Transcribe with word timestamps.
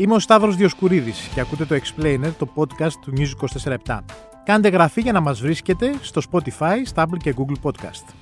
Είμαι 0.00 0.14
ο 0.14 0.18
Σταύρος 0.18 0.56
Διοσκουρίδης 0.56 1.30
και 1.34 1.40
ακούτε 1.40 1.64
το 1.64 1.74
Explainer, 1.74 2.30
το 2.38 2.48
podcast 2.54 2.92
του 3.02 3.12
News 3.16 3.30
24 3.86 3.98
Κάντε 4.44 4.68
γραφή 4.68 5.00
για 5.00 5.12
να 5.12 5.20
μας 5.20 5.40
βρίσκετε 5.40 5.94
στο 6.00 6.20
Spotify, 6.30 6.94
Stable 6.94 7.16
και 7.18 7.34
Google 7.36 7.70
Podcast. 7.70 8.14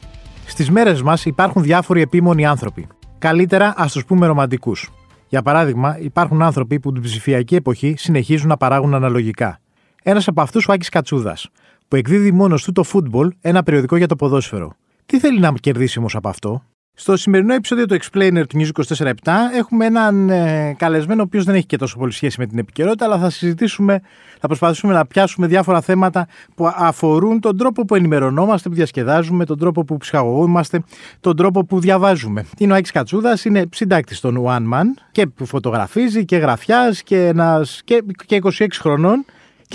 Στις 0.47 0.71
μέρες 0.71 1.03
μας 1.03 1.25
υπάρχουν 1.25 1.63
διάφοροι 1.63 2.01
επίμονοι 2.01 2.47
άνθρωποι. 2.47 2.87
Καλύτερα 3.19 3.75
ας 3.77 3.93
τους 3.93 4.05
πούμε 4.05 4.27
ρομαντικούς. 4.27 4.91
Για 5.29 5.43
παράδειγμα, 5.43 5.99
υπάρχουν 5.99 6.43
άνθρωποι 6.43 6.81
που 6.81 6.93
την 6.93 7.03
ψηφιακή 7.03 7.55
εποχή 7.55 7.95
συνεχίζουν 7.97 8.49
να 8.49 8.57
παράγουν 8.57 8.95
αναλογικά. 8.95 9.61
Ένας 10.03 10.29
από 10.29 10.41
αυτούς 10.41 10.69
ο 10.69 10.73
Άκης 10.73 10.89
Κατσούδας, 10.89 11.49
που 11.89 11.97
εκδίδει 11.97 12.33
μόνος 12.33 12.65
του 12.65 12.73
το 12.73 12.85
Football, 12.93 13.29
ένα 13.41 13.63
περιοδικό 13.63 13.97
για 13.97 14.07
το 14.07 14.17
ποδόσφαιρο. 14.17 14.73
Τι 15.07 15.19
θέλει 15.19 15.39
να 15.39 15.53
κερδίσει 15.53 15.99
όμως 15.99 16.15
από 16.15 16.29
αυτό, 16.29 16.63
στο 16.99 17.17
σημερινό 17.17 17.55
επεισόδιο 17.55 17.87
του 17.87 17.97
Explainer 18.01 18.43
του 18.49 18.59
News 18.59 18.85
24 18.99 19.13
έχουμε 19.55 19.87
έναν 19.87 20.31
ε, 20.31 20.75
καλεσμένο 20.79 21.21
ο 21.21 21.25
οποίος 21.25 21.45
δεν 21.45 21.55
έχει 21.55 21.67
και 21.67 21.77
τόσο 21.77 21.99
πολύ 21.99 22.13
σχέση 22.13 22.41
με 22.41 22.47
την 22.47 22.59
επικαιρότητα, 22.59 23.05
αλλά 23.05 23.19
θα 23.19 23.31
συζητήσουμε, 23.31 24.01
θα 24.41 24.47
προσπαθήσουμε 24.47 24.93
να 24.93 25.07
πιάσουμε 25.07 25.47
διάφορα 25.47 25.81
θέματα 25.81 26.27
που 26.55 26.71
αφορούν 26.75 27.41
τον 27.41 27.57
τρόπο 27.57 27.85
που 27.85 27.95
ενημερωνόμαστε, 27.95 28.69
που 28.69 28.75
διασκεδάζουμε, 28.75 29.45
τον 29.45 29.59
τρόπο 29.59 29.85
που 29.85 29.97
ψυχαγωγούμαστε, 29.97 30.83
τον 31.21 31.37
τρόπο 31.37 31.65
που 31.65 31.81
διαβάζουμε. 31.81 32.45
Είναι 32.59 32.73
ο 32.73 32.77
Άκης 32.77 32.91
Κατσούδας, 32.91 33.45
είναι 33.45 33.69
συντάκτης 33.73 34.21
των 34.21 34.45
One 34.47 34.75
Man 34.75 34.87
και 35.13 35.27
που 35.27 35.47
φωτογραφίζει 35.47 36.25
και 36.25 36.37
γραφιάς 36.37 37.03
και, 37.03 37.27
ένας, 37.27 37.81
και, 37.85 38.03
και 38.27 38.41
26 38.43 38.67
χρονών. 38.73 39.25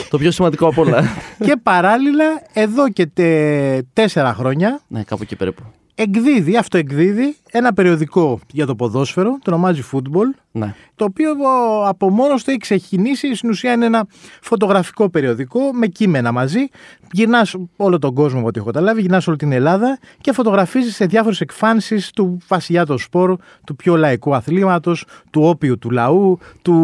Το 0.10 0.18
πιο 0.18 0.32
σημαντικό 0.32 0.68
από 0.68 0.82
όλα. 0.82 1.04
και 1.46 1.56
παράλληλα, 1.64 2.26
εδώ 2.54 2.90
και 2.90 3.10
τέσσερα 3.94 4.34
χρόνια. 4.34 4.82
Ναι, 4.88 5.04
κάπου 5.04 5.24
εκεί 5.24 5.36
περίπου 5.36 5.64
εκδίδει, 6.02 6.58
αυτό 6.58 6.78
εκδίδει 6.78 7.36
ένα 7.52 7.74
περιοδικό 7.74 8.40
για 8.52 8.66
το 8.66 8.76
ποδόσφαιρο, 8.76 9.40
το 9.42 9.52
ονομάζει 9.52 9.84
Football, 9.92 10.42
ναι. 10.52 10.76
το 10.96 11.06
οποίο 11.06 11.32
από 11.86 12.10
μόνος 12.10 12.44
του 12.44 12.50
έχει 12.50 12.60
ξεκινήσει. 12.60 13.36
Στην 13.36 13.50
ουσία 13.50 13.74
είναι 13.74 13.86
ένα 13.86 14.08
φωτογραφικό 14.42 15.10
περιοδικό 15.10 15.60
με 15.74 15.88
κείμενα 15.88 16.32
μαζί. 16.32 16.60
Γυρνάς 17.12 17.56
όλο 17.76 18.00
τον 18.00 18.14
κόσμο, 18.14 18.40
από 18.40 18.48
ό,τι 18.48 18.60
έχω 18.60 18.68
καταλάβει, 18.68 19.02
γυρνάς 19.02 19.28
όλη 19.28 19.38
την 19.38 19.52
Ελλάδα 19.52 20.00
και 20.22 20.32
φωτογραφίζεις 20.32 20.96
σε 20.96 21.06
διάφορες 21.06 21.42
εκφάνσεις 21.42 22.12
του 22.12 22.38
βασιλιά 22.48 22.86
των 22.86 22.98
σπόρου, 22.98 23.36
του 23.66 23.76
πιο 23.76 23.96
λαϊκού 23.96 24.36
αθλήματος, 24.36 25.06
του 25.30 25.42
όποιου 25.44 25.78
του 25.78 25.90
λαού, 25.90 26.40
του 26.62 26.76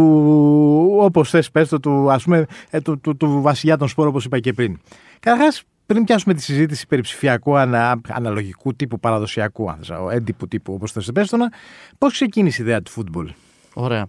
όπως 0.99 1.29
θες, 1.29 1.51
πες 1.51 1.69
το, 1.69 1.79
του, 1.79 2.11
ας 2.11 2.23
πούμε, 2.23 2.45
ε, 2.69 2.79
του, 2.81 2.99
του, 2.99 3.17
του 3.17 3.41
βασιλιά 3.41 3.77
των 3.77 3.87
σπόρων, 3.87 4.11
όπως 4.11 4.25
είπα 4.25 4.39
και 4.39 4.53
πριν. 4.53 4.79
Καταρχάς, 5.19 5.63
πριν 5.87 6.03
πιάσουμε 6.03 6.33
τη 6.33 6.41
συζήτηση 6.41 6.87
περί 6.87 7.01
ψηφιακού 7.01 7.57
ανα, 7.57 8.01
αναλογικού 8.09 8.75
τύπου, 8.75 8.99
παραδοσιακού, 8.99 9.69
αν 9.69 9.79
έντυπου 10.11 10.47
τύπου, 10.47 10.73
όπως 10.73 10.91
το 10.91 11.11
πέστονα, 11.13 11.51
πώς 11.97 12.11
ξεκίνησε 12.13 12.61
η 12.61 12.65
ιδέα 12.65 12.81
του 12.81 12.91
φούτμπολ. 12.91 13.31
Ωραία. 13.73 14.07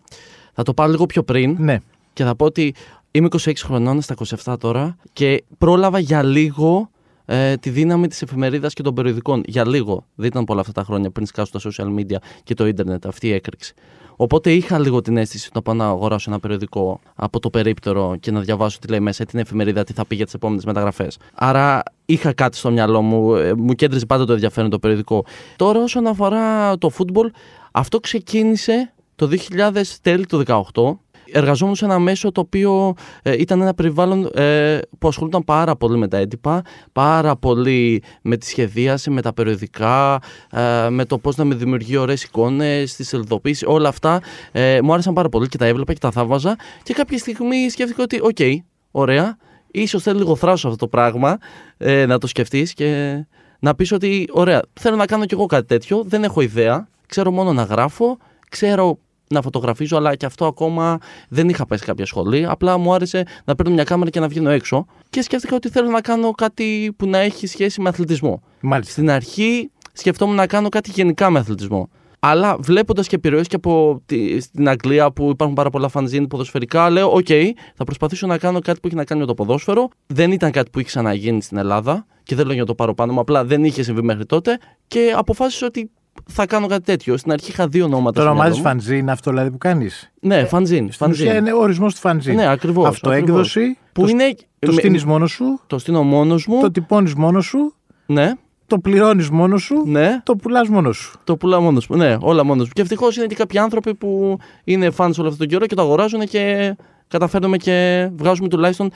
Θα 0.52 0.62
το 0.62 0.74
πάω 0.74 0.88
λίγο 0.88 1.06
πιο 1.06 1.22
πριν. 1.22 1.56
Ναι. 1.58 1.78
Και 2.12 2.24
θα 2.24 2.36
πω 2.36 2.44
ότι 2.44 2.74
είμαι 3.10 3.28
26 3.30 3.52
χρονών, 3.56 4.00
στα 4.00 4.14
27 4.44 4.58
τώρα, 4.58 4.96
και 5.12 5.44
πρόλαβα 5.58 5.98
για 5.98 6.22
λίγο 6.22 6.90
ε, 7.30 7.56
τη 7.56 7.70
δύναμη 7.70 8.08
της 8.08 8.22
εφημερίδας 8.22 8.74
και 8.74 8.82
των 8.82 8.94
περιοδικών. 8.94 9.42
Για 9.46 9.66
λίγο. 9.66 10.04
Δεν 10.14 10.26
ήταν 10.26 10.44
πολλά 10.44 10.60
αυτά 10.60 10.72
τα 10.72 10.82
χρόνια 10.82 11.10
πριν 11.10 11.26
σκάσουν 11.26 11.60
τα 11.60 11.70
social 11.70 11.98
media 11.98 12.16
και 12.44 12.54
το 12.54 12.66
ίντερνετ, 12.66 13.06
αυτή 13.06 13.26
η 13.26 13.32
έκρηξη. 13.32 13.74
Οπότε 14.16 14.52
είχα 14.52 14.78
λίγο 14.78 15.00
την 15.00 15.16
αίσθηση 15.16 15.50
να 15.54 15.62
πάω 15.62 15.74
να 15.74 15.86
αγοράσω 15.86 16.30
ένα 16.30 16.40
περιοδικό 16.40 17.00
από 17.14 17.40
το 17.40 17.50
περίπτερο 17.50 18.16
και 18.20 18.30
να 18.30 18.40
διαβάσω 18.40 18.78
τι 18.78 18.88
λέει 18.88 19.00
μέσα, 19.00 19.24
την 19.24 19.38
εφημερίδα, 19.38 19.84
τι 19.84 19.92
θα 19.92 20.04
πει 20.04 20.14
για 20.14 20.24
τις 20.24 20.34
επόμενες 20.34 20.64
μεταγραφές. 20.64 21.18
Άρα 21.34 21.82
είχα 22.04 22.32
κάτι 22.32 22.56
στο 22.56 22.70
μυαλό 22.70 23.02
μου, 23.02 23.34
ε, 23.34 23.54
μου 23.54 23.72
κέντριζε 23.72 24.06
πάντα 24.06 24.24
το 24.24 24.32
ενδιαφέρον 24.32 24.70
το 24.70 24.78
περιοδικό. 24.78 25.24
Τώρα, 25.56 25.82
όσον 25.82 26.06
αφορά 26.06 26.78
το 26.78 26.88
φούτμπολ, 26.88 27.30
αυτό 27.72 28.00
ξεκίνησε 28.00 28.92
το 29.16 29.26
2000 29.26 29.98
τέλη 30.02 30.26
του 30.26 30.42
2018 30.46 30.98
εργαζόμουν 31.32 31.74
σε 31.74 31.84
ένα 31.84 31.98
μέσο 31.98 32.32
το 32.32 32.40
οποίο 32.40 32.94
ε, 33.22 33.32
ήταν 33.38 33.60
ένα 33.60 33.74
περιβάλλον 33.74 34.30
ε, 34.34 34.78
που 34.98 35.08
ασχολούνταν 35.08 35.44
πάρα 35.44 35.76
πολύ 35.76 35.98
με 35.98 36.08
τα 36.08 36.16
έντυπα, 36.16 36.62
πάρα 36.92 37.36
πολύ 37.36 38.02
με 38.22 38.36
τη 38.36 38.46
σχεδίαση, 38.46 39.10
με 39.10 39.22
τα 39.22 39.32
περιοδικά, 39.32 40.20
ε, 40.52 40.88
με 40.88 41.04
το 41.04 41.18
πώς 41.18 41.36
να 41.36 41.44
με 41.44 41.54
δημιουργεί 41.54 41.96
ωραίες 41.96 42.22
εικόνες, 42.22 42.94
τις 42.94 43.08
σελιδοποιήσεις, 43.08 43.64
όλα 43.66 43.88
αυτά 43.88 44.20
ε, 44.52 44.80
μου 44.82 44.92
άρεσαν 44.92 45.14
πάρα 45.14 45.28
πολύ 45.28 45.48
και 45.48 45.58
τα 45.58 45.66
έβλεπα 45.66 45.92
και 45.92 45.98
τα 45.98 46.10
θαύμαζα. 46.10 46.56
Και 46.82 46.94
κάποια 46.94 47.18
στιγμή 47.18 47.70
σκέφτηκα 47.70 48.02
ότι, 48.02 48.20
OK, 48.22 48.36
okay, 48.38 48.56
ωραία, 48.90 49.36
ίσως 49.70 50.02
θέλει 50.02 50.18
λίγο 50.18 50.36
θράσος 50.36 50.64
αυτό 50.64 50.76
το 50.76 50.88
πράγμα, 50.88 51.38
ε, 51.76 52.06
να 52.06 52.18
το 52.18 52.26
σκεφτείς 52.26 52.74
και 52.74 53.18
να 53.58 53.74
πεις 53.74 53.92
ότι, 53.92 54.28
ωραία, 54.32 54.62
θέλω 54.72 54.96
να 54.96 55.06
κάνω 55.06 55.24
κι 55.24 55.34
εγώ 55.34 55.46
κάτι 55.46 55.66
τέτοιο, 55.66 56.02
δεν 56.06 56.24
έχω 56.24 56.40
ιδέα, 56.40 56.88
ξέρω 57.06 57.30
μόνο 57.30 57.52
να 57.52 57.62
γράφω, 57.62 58.18
ξέρω 58.48 58.98
να 59.28 59.42
φωτογραφίζω, 59.42 59.96
αλλά 59.96 60.16
και 60.16 60.26
αυτό 60.26 60.46
ακόμα 60.46 60.98
δεν 61.28 61.48
είχα 61.48 61.66
πάει 61.66 61.78
σε 61.78 61.84
κάποια 61.84 62.06
σχολή. 62.06 62.46
Απλά 62.46 62.78
μου 62.78 62.94
άρεσε 62.94 63.24
να 63.44 63.54
παίρνω 63.54 63.72
μια 63.72 63.84
κάμερα 63.84 64.10
και 64.10 64.20
να 64.20 64.28
βγαίνω 64.28 64.50
έξω. 64.50 64.86
Και 65.10 65.22
σκέφτηκα 65.22 65.56
ότι 65.56 65.68
θέλω 65.68 65.90
να 65.90 66.00
κάνω 66.00 66.30
κάτι 66.30 66.94
που 66.96 67.06
να 67.06 67.18
έχει 67.18 67.46
σχέση 67.46 67.80
με 67.80 67.88
αθλητισμό. 67.88 68.42
Μάλιστα. 68.60 68.92
Στην 68.92 69.10
αρχή 69.10 69.70
σκεφτόμουν 69.92 70.34
να 70.34 70.46
κάνω 70.46 70.68
κάτι 70.68 70.90
γενικά 70.90 71.30
με 71.30 71.38
αθλητισμό. 71.38 71.88
Αλλά 72.20 72.56
βλέποντας 72.60 73.06
και 73.08 73.14
επιρροές 73.14 73.46
και 73.46 73.56
από 73.56 74.02
τη, 74.06 74.40
στην 74.40 74.68
Αγγλία 74.68 75.12
που 75.12 75.28
υπάρχουν 75.30 75.56
πάρα 75.56 75.70
πολλά 75.70 75.88
φανζίν 75.88 76.26
ποδοσφαιρικά, 76.26 76.90
λέω: 76.90 77.12
Οκ, 77.12 77.26
θα 77.74 77.84
προσπαθήσω 77.84 78.26
να 78.26 78.38
κάνω 78.38 78.60
κάτι 78.60 78.80
που 78.80 78.86
έχει 78.86 78.96
να 78.96 79.04
κάνει 79.04 79.20
με 79.20 79.26
το 79.26 79.34
ποδόσφαιρο. 79.34 79.88
Δεν 80.06 80.32
ήταν 80.32 80.50
κάτι 80.50 80.70
που 80.70 80.78
είχε 80.78 80.88
ξαναγίνει 80.88 81.42
στην 81.42 81.56
Ελλάδα 81.56 82.06
και 82.22 82.34
δεν 82.34 82.46
λέω 82.46 82.54
για 82.54 82.64
το 82.64 82.74
πάρω 82.74 82.94
πάνω 82.94 83.12
μου, 83.12 83.20
απλά 83.20 83.44
δεν 83.44 83.64
είχε 83.64 83.82
συμβεί 83.82 84.02
μέχρι 84.02 84.26
τότε. 84.26 84.58
Και 84.86 85.12
αποφάσισα 85.16 85.66
ότι 85.66 85.90
θα 86.26 86.46
κάνω 86.46 86.66
κάτι 86.66 86.84
τέτοιο. 86.84 87.16
Στην 87.16 87.32
αρχή 87.32 87.50
είχα 87.50 87.68
δύο 87.68 87.84
ονόματα. 87.84 88.22
Το 88.22 88.30
ονομάζει 88.30 88.60
φανζίν 88.60 89.10
αυτό 89.10 89.30
δηλαδή 89.30 89.50
που 89.50 89.58
κάνεις. 89.58 90.12
Ναι, 90.20 90.44
φανζίν. 90.44 90.92
Στην 90.92 91.10
ουσία 91.10 91.36
είναι 91.36 91.52
ο 91.52 91.58
ορισμός 91.58 91.94
του 91.94 92.00
φανζίν. 92.00 92.34
Ναι, 92.34 92.50
ακριβώς. 92.50 92.88
Αυτοέκδοση. 92.88 93.78
Που 93.92 94.02
το, 94.02 94.08
είναι. 94.08 94.34
Το 94.58 94.72
στήνεις 94.72 95.04
μόνος 95.04 95.30
σου. 95.30 95.60
Το 95.66 95.78
στήνω 95.78 96.02
μόνος 96.02 96.46
μου. 96.46 96.60
Το 96.60 96.70
τυπώνεις 96.70 97.14
μόνος 97.14 97.46
σου. 97.46 97.74
Ναι. 98.06 98.32
Το 98.66 98.78
πληρώνεις 98.78 99.30
μόνος 99.30 99.62
σου. 99.62 99.82
Ναι. 99.86 100.20
Το 100.22 100.36
πουλάς 100.36 100.68
μόνος 100.68 100.96
σου. 100.96 101.18
Το 101.24 101.36
πουλά 101.36 101.60
μόνος 101.60 101.84
σου. 101.84 101.94
Ναι, 101.94 102.16
όλα 102.20 102.44
μόνος 102.44 102.66
σου. 102.66 102.72
Και 102.72 102.80
ευτυχώς 102.80 103.16
είναι 103.16 103.26
και 103.26 103.34
κάποιοι 103.34 103.58
άνθρωποι 103.58 103.94
που 103.94 104.38
είναι 104.64 104.90
φαν 104.90 105.14
όλο 105.18 105.28
αυτόν 105.28 105.38
τον 105.38 105.46
καιρό 105.46 105.66
και 105.66 105.74
το 105.74 105.82
αγοράζουν 105.82 106.20
και 106.20 106.76
καταφέρνουμε 107.08 107.56
και 107.56 108.08
βγάζουμε 108.16 108.48
τουλάχιστον 108.48 108.90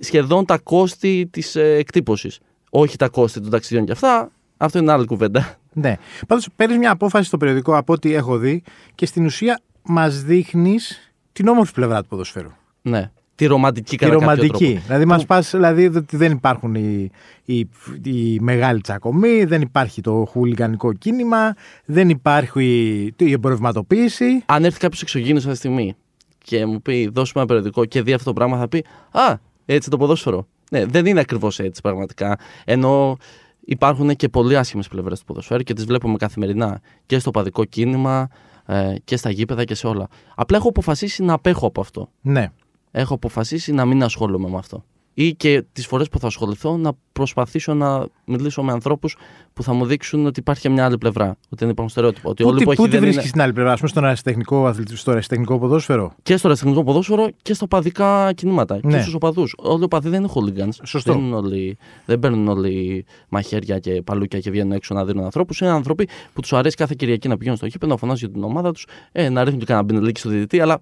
σχεδόν 0.00 0.44
τα 0.44 0.58
κόστη 0.58 1.28
της 1.30 1.56
ε, 1.56 1.74
εκτύπωσης. 1.78 2.38
Όχι 2.70 2.96
τα 2.96 3.08
κόστη 3.08 3.40
των 3.40 3.50
ταξιδιών 3.50 3.86
και 3.86 3.92
αυτά. 3.92 4.30
Αυτό 4.56 4.78
είναι 4.78 4.92
άλλη 4.92 5.06
κουβέντα. 5.06 5.57
Ναι. 5.72 5.96
Πάντως 6.26 6.48
παίρνεις 6.56 6.78
μια 6.78 6.90
απόφαση 6.90 7.26
στο 7.26 7.36
περιοδικό 7.36 7.76
από 7.76 7.92
ό,τι 7.92 8.14
έχω 8.14 8.38
δει 8.38 8.62
και 8.94 9.06
στην 9.06 9.24
ουσία 9.24 9.60
μας 9.82 10.22
δείχνεις 10.22 11.12
την 11.32 11.48
όμορφη 11.48 11.72
πλευρά 11.72 12.02
του 12.02 12.08
ποδοσφαίρου. 12.08 12.50
Ναι. 12.82 13.10
Τη 13.34 13.46
ρομαντική 13.46 13.96
κατά 13.96 14.12
Τη 14.12 14.18
ρομαντική. 14.18 14.80
Δηλαδή, 14.86 15.04
μας 15.04 15.26
πας, 15.26 15.50
δηλαδή 15.50 15.86
ότι 15.86 16.16
δεν 16.16 16.32
υπάρχουν 16.32 16.74
οι, 16.74 17.10
οι, 17.44 17.68
οι 18.02 18.38
μεγάλοι 18.40 18.80
τσακωμοί, 18.80 19.44
δεν 19.44 19.60
υπάρχει 19.60 20.00
το 20.00 20.24
χουλιγανικό 20.30 20.92
κίνημα, 20.92 21.54
δεν 21.84 22.08
υπάρχει 22.08 22.64
η 23.16 23.32
εμπορευματοποίηση. 23.32 24.42
Αν 24.46 24.64
έρθει 24.64 24.78
κάποιος 24.78 25.02
εξωγήινος 25.02 25.42
αυτή 25.42 25.52
τη 25.52 25.58
στιγμή 25.58 25.96
και 26.44 26.66
μου 26.66 26.82
πει 26.82 27.08
δώσουμε 27.12 27.42
ένα 27.42 27.46
περιοδικό 27.46 27.84
και 27.84 28.02
δει 28.02 28.12
αυτό 28.12 28.24
το 28.24 28.32
πράγμα, 28.32 28.58
θα 28.58 28.68
πει 28.68 28.84
Α, 29.10 29.34
έτσι 29.66 29.90
το 29.90 29.96
ποδόσφαιρο. 29.96 30.46
Ναι, 30.70 30.84
δεν 30.84 31.06
είναι 31.06 31.20
ακριβώς 31.20 31.58
έτσι 31.58 31.80
πραγματικά. 31.80 32.38
Ενώ 32.64 33.16
υπάρχουν 33.68 34.16
και 34.16 34.28
πολύ 34.28 34.56
άσχημες 34.56 34.88
πλευρές 34.88 35.18
του 35.18 35.24
ποδοσφαίρου 35.24 35.62
και 35.62 35.72
τις 35.74 35.84
βλέπουμε 35.84 36.16
καθημερινά 36.16 36.80
και 37.06 37.18
στο 37.18 37.30
παδικό 37.30 37.64
κίνημα 37.64 38.28
ε, 38.66 38.94
και 39.04 39.16
στα 39.16 39.30
γήπεδα 39.30 39.64
και 39.64 39.74
σε 39.74 39.86
όλα. 39.86 40.08
Απλά 40.34 40.56
έχω 40.56 40.68
αποφασίσει 40.68 41.22
να 41.22 41.32
απέχω 41.32 41.66
από 41.66 41.80
αυτό. 41.80 42.10
Ναι. 42.20 42.52
Έχω 42.90 43.14
αποφασίσει 43.14 43.72
να 43.72 43.84
μην 43.84 44.02
ασχολούμαι 44.02 44.48
με 44.48 44.56
αυτό 44.56 44.84
ή 45.20 45.34
και 45.34 45.64
τις 45.72 45.86
φορές 45.86 46.08
που 46.08 46.18
θα 46.18 46.26
ασχοληθώ 46.26 46.76
να 46.76 46.92
προσπαθήσω 47.12 47.74
να 47.74 48.06
μιλήσω 48.24 48.62
με 48.62 48.72
ανθρώπους 48.72 49.16
που 49.52 49.62
θα 49.62 49.72
μου 49.72 49.84
δείξουν 49.84 50.26
ότι 50.26 50.40
υπάρχει 50.40 50.68
μια 50.68 50.84
άλλη 50.84 50.98
πλευρά. 50.98 51.26
Ότι 51.28 51.56
δεν 51.56 51.68
υπάρχουν 51.68 51.88
στερεότυπα. 51.88 52.30
Ότι 52.30 52.42
πού 52.42 52.54
που 52.54 52.72
πού 52.74 52.88
τη 52.88 52.98
βρίσκεις 52.98 53.28
στην 53.28 53.40
άλλη 53.40 53.52
πλευρά, 53.52 53.72
ας 53.72 53.78
πούμε, 53.78 53.90
στον 53.90 54.04
αριστεχνικό, 54.04 54.74
στο 54.94 55.10
αριστεχνικό 55.10 55.58
ποδόσφαιρο; 55.58 56.14
Και 56.22 56.36
στο 56.36 56.46
αριστεχνικό 56.48 56.84
ποδόσφαιρο 56.84 57.28
και 57.42 57.54
στα 57.54 57.68
παδικά 57.68 58.32
κινήματα. 58.32 58.80
Ναι. 58.82 58.92
Και 58.92 59.00
στους 59.00 59.14
οπαδούς. 59.14 59.54
Όλοι 59.58 59.80
οι 59.80 59.84
οπαδοί 59.84 60.08
δεν 60.08 60.22
είναι 60.22 60.32
hooligans. 60.34 60.78
Σωστό. 60.84 61.12
Δεν, 61.12 61.32
όλοι, 61.32 61.76
δεν 62.04 62.18
παίρνουν 62.18 62.48
όλοι 62.48 63.04
μαχαίρια 63.28 63.78
και 63.78 64.02
παλούκια 64.02 64.40
και 64.40 64.50
βγαίνουν 64.50 64.72
έξω 64.72 64.94
να 64.94 65.04
δίνουν 65.04 65.24
ανθρώπους. 65.24 65.60
Είναι 65.60 65.70
άνθρωποι 65.70 66.08
που 66.32 66.40
τους 66.40 66.52
αρέσει 66.52 66.76
κάθε 66.76 66.94
Κυριακή 66.98 67.28
να 67.28 67.36
πηγαίνουν 67.36 67.58
στο 67.58 67.66
γήπεδο, 67.66 67.92
να 67.92 67.98
φωνάζουν 67.98 68.30
για 68.30 68.40
την 68.40 68.50
ομάδα 68.50 68.72
τους, 68.72 68.86
ε, 69.12 69.28
να 69.28 69.40
ρίχνουν 69.40 69.60
και 69.60 69.66
κανένα 69.66 69.86
μπινελίκι 69.86 70.20
στο 70.20 70.28
διδυτή, 70.28 70.60
αλλά 70.60 70.80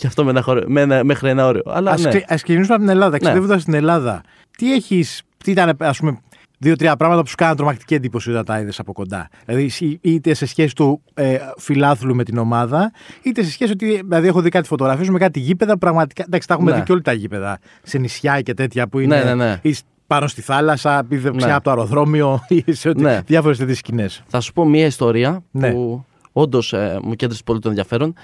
και 0.00 0.06
αυτό 0.06 0.24
με 0.24 0.30
ένα 0.30 0.42
χώρο, 0.42 0.62
με 0.66 0.80
ένα, 0.80 1.04
μέχρι 1.04 1.28
ένα 1.28 1.46
όριο. 1.46 1.62
Αλλά, 1.66 1.90
ας, 1.90 2.02
ναι. 2.02 2.10
ας 2.10 2.42
ξεκινήσουμε 2.42 2.74
από 2.74 2.84
την 2.84 2.92
Ελλάδα. 2.92 3.16
Εξεδεύοντα 3.16 3.54
ναι. 3.54 3.60
στην 3.60 3.74
Ελλάδα, 3.74 4.22
τι 4.58 4.72
έχει, 4.72 5.04
τι 5.44 5.50
ήταν, 5.50 5.76
ας 5.78 5.98
πούμε, 5.98 6.20
δύο-τρία 6.58 6.96
πράγματα 6.96 7.22
που 7.22 7.28
σου 7.28 7.34
κάναν 7.34 7.56
τρομακτική 7.56 7.94
εντύπωση 7.94 8.30
όταν 8.30 8.44
τα 8.44 8.60
είδες 8.60 8.78
από 8.78 8.92
κοντά; 8.92 9.28
Δηλαδή, 9.46 9.98
είτε 10.00 10.34
σε 10.34 10.46
σχέση 10.46 10.74
του 10.74 11.02
ε, 11.14 11.38
φιλάθλου 11.56 12.14
με 12.14 12.24
την 12.24 12.38
ομάδα, 12.38 12.92
είτε 13.22 13.42
σε 13.42 13.50
σχέση 13.50 13.72
ότι. 13.72 14.02
Δηλαδή, 14.04 14.26
έχω 14.26 14.40
δει 14.40 14.48
κάτι 14.48 14.66
φωτογραφίες 14.66 15.08
με 15.08 15.18
κάτι 15.18 15.40
γήπεδα. 15.40 15.78
Πραγματικά. 15.78 16.24
Εντάξει, 16.26 16.48
τα 16.48 16.54
έχουμε 16.54 16.70
ναι. 16.70 16.76
δει 16.76 16.82
και 16.82 16.92
όλοι 16.92 17.02
τα 17.02 17.12
γήπεδα. 17.12 17.58
Σε 17.82 17.98
νησιά 17.98 18.40
και 18.40 18.54
τέτοια 18.54 18.88
που 18.88 18.98
είναι. 18.98 19.16
Ναι, 19.16 19.24
ναι, 19.24 19.34
ναι. 19.34 19.58
Ή 19.62 19.76
πάνω 20.06 20.26
στη 20.26 20.42
θάλασσα, 20.42 21.06
ναι. 21.08 21.52
από 21.52 21.64
το 21.64 21.70
αεροδρόμιο 21.70 22.44
ή 22.48 22.72
σε 22.72 22.92
ναι. 22.96 23.20
διάφορες 23.26 23.58
τέτοιες 23.58 23.78
σκηνές. 23.78 24.22
Θα 24.26 24.40
σου 24.40 24.52
πω 24.52 24.64
μια 24.64 24.86
ιστορία 24.86 25.42
ναι. 25.50 25.72
που 25.72 26.04
όντως 26.32 26.72
ε, 26.72 26.98
μου 27.02 27.14
κέντρισε 27.14 27.42
πολύ 27.44 27.60
το 27.60 27.68
ενδιαφέρον. 27.68 28.14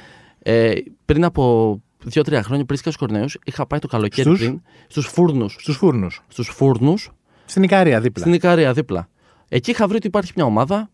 Ε, 0.49 0.75
πριν 1.05 1.25
από 1.25 1.77
δύο-τρία 2.05 2.43
χρόνια 2.43 2.65
πριν 2.65 2.79
σκάσει 2.79 2.97
Κορνέου, 2.97 3.25
είχα 3.45 3.67
πάει 3.67 3.79
το 3.79 3.87
καλοκαίρι 3.87 4.29
Στους; 4.29 4.39
πριν 4.39 4.61
στους 4.89 5.07
φούρνους. 5.07 5.57
Στους 5.61 5.77
φούρνους. 5.77 6.23
Στους 6.29 6.49
φούρνους, 6.49 7.11
Στην 7.45 7.63
Ικαρία 7.63 8.01
δίπλα. 8.01 8.23
στην 8.23 8.35
Ικαρία 8.35 8.73
δίπλα. 8.73 9.09
Εκεί 9.49 9.71
είχα 9.71 9.87
βρει 9.87 9.97
ότι 9.97 10.07
υπάρχει 10.07 10.33
μια 10.37 10.45
ομάδα. 10.45 10.91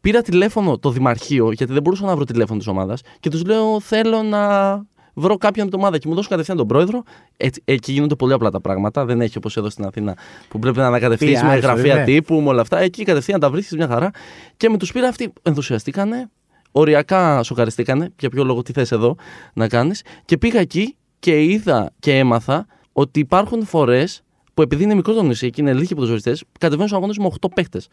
Πήρα 0.00 0.22
τηλέφωνο 0.22 0.78
το 0.78 0.90
Δημαρχείο, 0.90 1.52
γιατί 1.52 1.72
δεν 1.72 1.82
μπορούσα 1.82 2.06
να 2.06 2.14
βρω 2.14 2.24
τηλέφωνο 2.24 2.58
της 2.58 2.68
ομάδας 2.68 3.00
και 3.20 3.28
τους 3.28 3.44
λέω: 3.44 3.80
Θέλω 3.80 4.22
να 4.22 4.74
βρω 5.14 5.36
κάποιον 5.36 5.66
από 5.66 5.74
την 5.74 5.84
ομάδα. 5.84 5.98
Και 5.98 6.08
μου 6.08 6.14
δώσουν 6.14 6.30
κατευθείαν 6.30 6.56
τον 6.56 6.66
πρόεδρο. 6.66 7.02
Έτσι, 7.36 7.62
εκεί 7.64 7.92
γίνονται 7.92 8.14
πολύ 8.14 8.32
απλά 8.32 8.50
τα 8.50 8.60
πράγματα. 8.60 9.04
Δεν 9.04 9.20
έχει 9.20 9.38
όπως 9.38 9.56
εδώ 9.56 9.70
στην 9.70 9.84
Αθήνα 9.84 10.16
που 10.48 10.58
πρέπει 10.58 10.78
να 10.78 10.86
ανακατευτεί 10.86 11.36
PR, 11.40 11.46
με 11.46 11.56
γραφεία 11.56 11.94
ναι. 11.94 12.04
τύπου, 12.04 12.40
με 12.40 12.48
όλα 12.48 12.60
αυτά. 12.60 12.78
Εκεί 12.78 13.04
κατευθείαν 13.04 13.40
τα 13.40 13.50
βρίσκεις 13.50 13.76
μια 13.76 13.88
χαρά. 13.88 14.10
Και 14.56 14.68
με 14.68 14.76
τους 14.76 14.92
πήρα 14.92 15.08
αυτοί 15.08 15.32
ενθουσιαστήκανε. 15.42 16.30
Οριακά 16.76 17.42
σοκαριστήκανε. 17.42 18.12
Για 18.18 18.28
ποιο 18.28 18.44
λόγο 18.44 18.62
τι 18.62 18.72
θες 18.72 18.92
εδώ 18.92 19.16
να 19.54 19.68
κάνεις. 19.68 20.02
Και 20.24 20.38
πήγα 20.38 20.60
εκεί 20.60 20.96
και 21.18 21.42
είδα 21.42 21.92
και 21.98 22.18
έμαθα 22.18 22.66
ότι 22.92 23.20
υπάρχουν 23.20 23.64
φορές 23.64 24.23
που 24.54 24.62
επειδή 24.62 24.82
είναι 24.82 24.94
μικρός 24.94 25.16
το 25.16 25.22
νησί 25.22 25.50
και 25.50 25.60
είναι 25.60 25.72
λίγοι 25.72 25.94
ποδοσφαιριστές, 25.94 26.44
κατεβαίνουν 26.52 26.86
στους 26.86 26.98
αγώνες 26.98 27.18
με 27.18 27.24
8 27.24 27.48
παίχτες. 27.54 27.88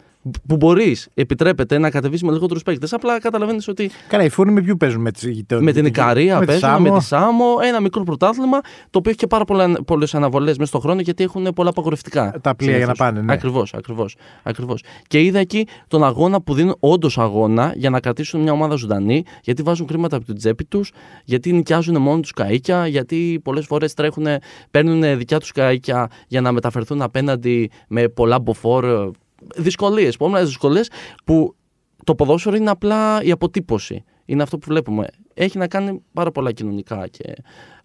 Που 0.48 0.56
μπορείς, 0.56 1.08
επιτρέπεται 1.14 1.78
να 1.78 1.90
κατεβείς 1.90 2.24
με 2.24 2.32
λιγότερους 2.32 2.64
παίχτες. 2.64 2.94
Απλά 2.94 3.20
καταλαβαίνεις 3.20 3.68
ότι 3.68 3.92
Καλά, 4.08 4.24
οι 4.24 4.30
φούρνοι 4.30 4.54
με 4.54 4.62
ποιου 4.62 4.78
παίζουν, 4.78 5.02
με, 5.02 5.12
τις 5.12 5.24
γειτόνιες- 5.24 5.66
με 5.76 5.82
την 5.82 5.86
Ικαρία 5.90 6.34
με 6.34 6.40
τη 6.40 6.46
παίζουν, 6.46 6.70
Σάμο. 6.70 6.92
με 6.92 6.98
τη 7.00 7.06
Σάμο, 7.06 7.46
ένα 7.64 7.80
μικρό 7.80 8.04
πρωτάθλημα 8.04 8.60
το 8.90 8.98
οποίο 8.98 9.10
έχει 9.12 9.20
και 9.20 9.28
πάρα 9.28 9.46
πολλές 9.86 10.16
αναβολές 10.16 10.58
μέσα 10.58 10.70
στον 10.70 10.82
χρόνο 10.82 11.02
γιατί 11.02 11.24
έχουν 11.24 11.48
πολλά 11.56 11.70
απαγορευτικά. 11.70 12.34
Τα 12.42 12.56
πλοία 12.56 12.78
για 12.78 12.86
να 12.86 12.94
πάνε, 12.94 13.22
ναι. 13.22 13.34
Ακριβώς, 13.34 13.74
ακριβώς. 13.74 14.16
Ακριβώς. 14.44 14.84
Και 15.08 15.22
είδα 15.22 15.40
εκεί 15.40 15.68
τον 15.88 16.04
αγώνα 16.04 16.42
που 16.42 16.54
δίνουν 16.54 16.76
όντως 16.80 17.18
αγώνα 17.18 17.74
για 17.76 17.90
να 17.90 18.00
κρατήσουν 18.00 18.42
μια 18.42 18.52
ομάδα 18.52 18.76
ζωντανή, 18.76 19.24
γιατί 19.44 19.62
βάζουν 19.62 19.88
χρήματα 19.88 20.16
από 20.16 20.26
την 20.26 20.36
τσέπη 20.36 20.64
τους, 20.64 20.92
γιατί 21.24 21.52
νοικιάζουν 21.54 22.02
μόνοι 22.02 22.22
τους 22.22 22.32
καίκια, 22.32 22.88
γιατί 22.88 23.40
πολλές 23.44 23.66
φορές 23.66 23.94
τρέχουν, 23.94 24.26
παίρνουν 24.72 25.18
δικιά 25.18 25.40
τους 25.40 25.52
καίκια 25.52 26.10
για 26.28 26.42
να 26.42 26.51
μεταφερθούν 26.52 27.02
απέναντι 27.02 27.72
με 27.88 28.08
πολλά 28.08 28.40
μποφόρ. 28.40 29.12
Δυσκολίες, 29.56 30.18
πολλές 30.18 30.46
δυσκολίες 30.46 30.90
που 31.26 31.56
το 32.04 32.16
ποδόσφαιρο 32.16 32.56
είναι 32.56 32.70
απλά 32.70 33.24
η 33.24 33.32
αποτύπωση. 33.32 34.04
Είναι 34.26 34.44
αυτό 34.44 34.58
που 34.58 34.66
βλέπουμε. 34.68 35.08
Έχει 35.34 35.58
να 35.58 35.68
κάνει 35.68 36.02
πάρα 36.14 36.32
πολλά 36.32 36.52
κοινωνικά 36.52 37.08
και 37.08 37.34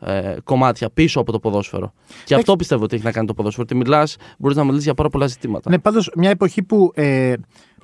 ε, 0.00 0.36
κομμάτια 0.44 0.90
πίσω 0.90 1.20
από 1.20 1.32
το 1.32 1.38
ποδόσφαιρο. 1.38 1.92
Και 2.24 2.34
αυτό 2.34 2.56
πιστεύω 2.56 2.84
ότι 2.84 2.94
έχει 2.94 3.04
να 3.04 3.12
κάνει 3.12 3.26
το 3.26 3.34
ποδόσφαιρο. 3.34 3.66
Ότι 3.70 3.78
μιλάς, 3.78 4.16
μπορείς 4.38 4.56
να 4.56 4.64
μιλήσεις 4.64 4.84
για 4.84 4.94
πάρα 4.94 5.08
πολλά 5.08 5.26
ζητήματα. 5.26 5.70
Ναι, 5.70 5.78
πάντως 5.78 6.10
μια 6.16 6.30
εποχή 6.30 6.62
που, 6.62 6.90
ε, 6.94 7.34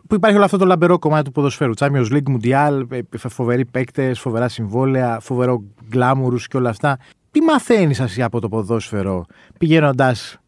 που 0.08 0.14
υπάρχει 0.14 0.36
όλο 0.36 0.44
αυτό 0.44 0.56
το 0.56 0.64
λαμπερό 0.64 0.98
κομμάτι 0.98 1.24
του 1.24 1.32
ποδοσφαίρου. 1.32 1.72
Champions 1.78 2.06
League, 2.12 2.36
Mundial, 2.36 2.82
ε, 2.90 3.28
φοβεροί 3.28 3.64
παίκτες, 3.64 4.20
φοβερά 4.20 4.48
συμβόλαια, 4.48 5.20
φοβερό 5.20 5.64
γκλάμουρους 5.88 6.48
και 6.48 6.56
όλα 6.56 6.68
αυτά. 6.68 6.98
Τι 7.30 7.40
μαθαίνεις 7.40 8.00
εσύ 8.00 8.22
από 8.22 8.40
το 8.40 8.48
ποδόσφαιρο 8.48 9.24
πηγαίνοντας 9.58 10.41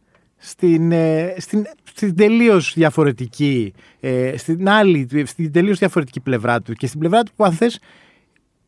στην, 0.47 0.93
ε, 0.93 1.35
στην, 1.39 1.67
στην 1.83 2.17
τελείως 2.17 2.73
διαφορετική, 2.75 3.73
ε, 4.01 4.37
στην 4.37 4.69
άλλη, 4.69 5.09
στην 5.25 5.53
τελείως 5.53 5.79
διαφορετική 5.79 6.21
πλευρά 6.21 6.61
του 6.61 6.73
και 6.73 6.87
στην 6.87 7.01
πλευρά 7.01 7.23
του 7.23 7.33
που 7.37 7.45
αν 7.45 7.53
θες, 7.53 7.79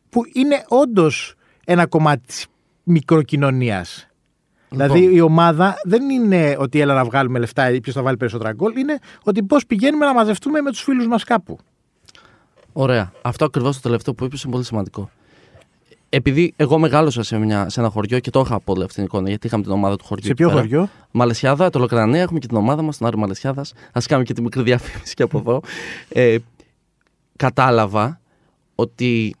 που 0.09 0.21
είναι 0.33 0.63
όντως 0.67 1.35
ένα 1.65 1.87
κομμάτι 1.87 2.25
της 2.25 2.47
μικροκοινωνίας. 2.83 4.07
Δηλαδή 4.69 4.99
Λοιπόν. 4.99 5.15
η 5.15 5.21
ομάδα 5.21 5.75
δεν 5.83 6.09
είναι 6.09 6.55
ότι 6.59 6.79
έλα 6.79 6.93
να 6.93 7.03
βγάλουμε 7.03 7.39
λεφτά 7.39 7.71
ή 7.71 7.81
ποιος 7.81 7.95
θα 7.95 8.01
βάλει 8.01 8.17
περισσότερα 8.17 8.51
γκολ. 8.51 8.77
Είναι 8.77 8.99
ότι 9.23 9.43
πώς 9.43 9.65
πηγαίνουμε 9.65 10.05
να 10.05 10.13
μαζευτούμε 10.13 10.61
με 10.61 10.69
τους 10.69 10.81
φίλους 10.81 11.07
μας 11.07 11.23
κάπου. 11.23 11.57
Ωραία. 12.73 13.11
Αυτό 13.21 13.45
ακριβώς 13.45 13.75
το 13.75 13.81
τελευταίο 13.81 14.13
που 14.13 14.25
είπες 14.25 14.43
είναι 14.43 14.51
πολύ 14.51 14.65
σημαντικό. 14.65 15.09
Επειδή 16.09 16.53
εγώ 16.55 16.77
μεγάλωσα 16.77 17.23
σε, 17.23 17.37
μια, 17.37 17.69
σε 17.69 17.79
ένα 17.79 17.89
χωριό 17.89 18.19
και 18.19 18.29
το 18.29 18.39
είχα 18.39 18.55
από 18.55 18.73
όλη 18.73 18.83
αυτή 18.83 18.95
την 18.95 19.03
εικόνα, 19.03 19.29
γιατί 19.29 19.47
είχαμε 19.47 19.63
την 19.63 19.71
ομάδα 19.71 19.95
του 19.95 20.05
χωριού. 20.05 20.25
Σε 20.25 20.31
εκεί 20.31 20.41
ποιο 20.41 20.49
πέρα. 20.49 20.61
χωριό; 20.61 20.89
Μαλαισιάδα, 21.11 21.69
το 21.69 21.79
Λοκρανέα, 21.79 22.21
έχουμε 22.21 22.39
και 22.39 22.47
την 22.47 22.57
ομάδα 22.57 22.81
μας, 22.81 22.97
τον 22.97 23.07
Άρη 23.07 23.17
Μαλαισιάδας. 23.17 23.73
Α 23.73 23.99
κάνουμε 24.05 24.27
και 24.27 24.33
τη 24.33 24.41
μικρή 24.41 24.61
διαφήμιση 24.61 25.13
και 25.13 25.23
από 25.23 25.37
εδώ. 25.37 25.61
Ε, 26.09 26.37
κατάλαβα 27.35 28.19
ότι 28.75 29.35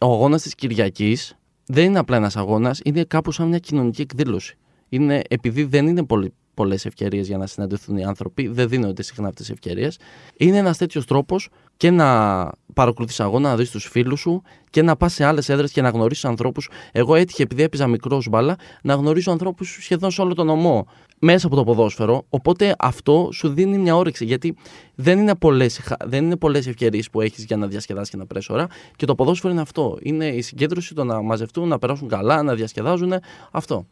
ο 0.00 0.12
αγώνας 0.12 0.42
της 0.42 0.54
Κυριακής 0.54 1.38
δεν 1.66 1.84
είναι 1.84 1.98
απλά 1.98 2.16
ένας 2.16 2.36
αγώνας, 2.36 2.80
είναι 2.84 3.04
κάπου 3.04 3.32
σαν 3.32 3.48
μια 3.48 3.58
κοινωνική 3.58 4.02
εκδήλωση. 4.02 4.56
Είναι, 4.88 5.22
επειδή 5.28 5.64
δεν 5.64 5.86
είναι 5.86 6.04
πολύ, 6.04 6.32
πολλές 6.54 6.84
ευκαιρίες 6.84 7.26
για 7.26 7.38
να 7.38 7.46
συναντηθούν 7.46 7.96
οι 7.96 8.04
άνθρωποι, 8.04 8.48
δεν 8.48 8.68
δίνονται 8.68 9.02
συχνά 9.02 9.28
αυτές 9.28 9.46
τι 9.46 9.52
ευκαιρίες. 9.52 9.98
Είναι 10.36 10.56
ένας 10.56 10.78
τέτοιος 10.78 11.04
τρόπος 11.04 11.48
και 11.80 11.90
να 11.90 12.50
παρακολουθείς 12.74 13.20
αγώνα, 13.20 13.48
να 13.48 13.56
δεις 13.56 13.70
τους 13.70 13.84
φίλους 13.84 14.20
σου 14.20 14.42
και 14.70 14.82
να 14.82 14.96
πας 14.96 15.12
σε 15.12 15.24
άλλες 15.24 15.48
έδρες 15.48 15.72
και 15.72 15.82
να 15.82 15.88
γνωρίσει 15.88 16.26
ανθρώπους. 16.26 16.70
Εγώ 16.92 17.14
έτυχε, 17.14 17.42
επειδή 17.42 17.62
έπαιζα 17.62 17.86
μικρός 17.86 18.28
μπάλα, 18.28 18.56
να 18.82 18.94
γνωρίζω 18.94 19.32
ανθρώπους 19.32 19.78
σχεδόν 19.80 20.10
σε 20.10 20.20
όλο 20.20 20.34
τον 20.34 20.46
νομό 20.46 20.86
μέσα 21.18 21.46
από 21.46 21.56
το 21.56 21.64
ποδόσφαιρο. 21.64 22.24
Οπότε 22.28 22.74
αυτό 22.78 23.28
σου 23.32 23.48
δίνει 23.48 23.78
μια 23.78 23.96
όρεξη. 23.96 24.24
Γιατί 24.24 24.56
δεν 24.94 25.18
είναι 25.18 25.34
πολλές 25.34 25.80
δεν 26.04 26.24
είναι 26.24 26.36
πολλές 26.36 26.66
ευκαιρίες 26.66 27.10
που 27.10 27.20
έχεις 27.20 27.44
για 27.44 27.56
να 27.56 27.66
διασκεδάσεις 27.66 28.10
και 28.10 28.16
να 28.16 28.26
πρέσει 28.26 28.52
ώρα. 28.52 28.66
Και 28.96 29.06
το 29.06 29.14
ποδόσφαιρο 29.14 29.52
είναι 29.52 29.62
αυτό. 29.62 29.98
Είναι 30.02 30.26
η 30.26 30.40
συγκέντρωση, 30.40 30.94
το 30.94 31.04
να 31.04 31.22
μαζευτούν, 31.22 31.68
να 31.68 31.78
περάσουν 31.78 32.08
καλά, 32.08 32.42
να 32.42 32.54
διασκεδάζουν. 32.54 33.12
Αυτό. 33.50 33.86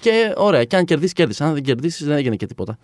Και 0.00 0.32
ωραία, 0.36 0.64
και 0.64 0.76
αν 0.76 0.84
κερδίσεις, 0.84 1.12
κέρδισες. 1.12 1.46
Αν 1.46 1.52
δεν 1.52 1.62
κερδίσεις, 1.62 2.06
δεν 2.06 2.16
έγινε 2.16 2.36
και 2.36 2.46
τίποτα. 2.46 2.78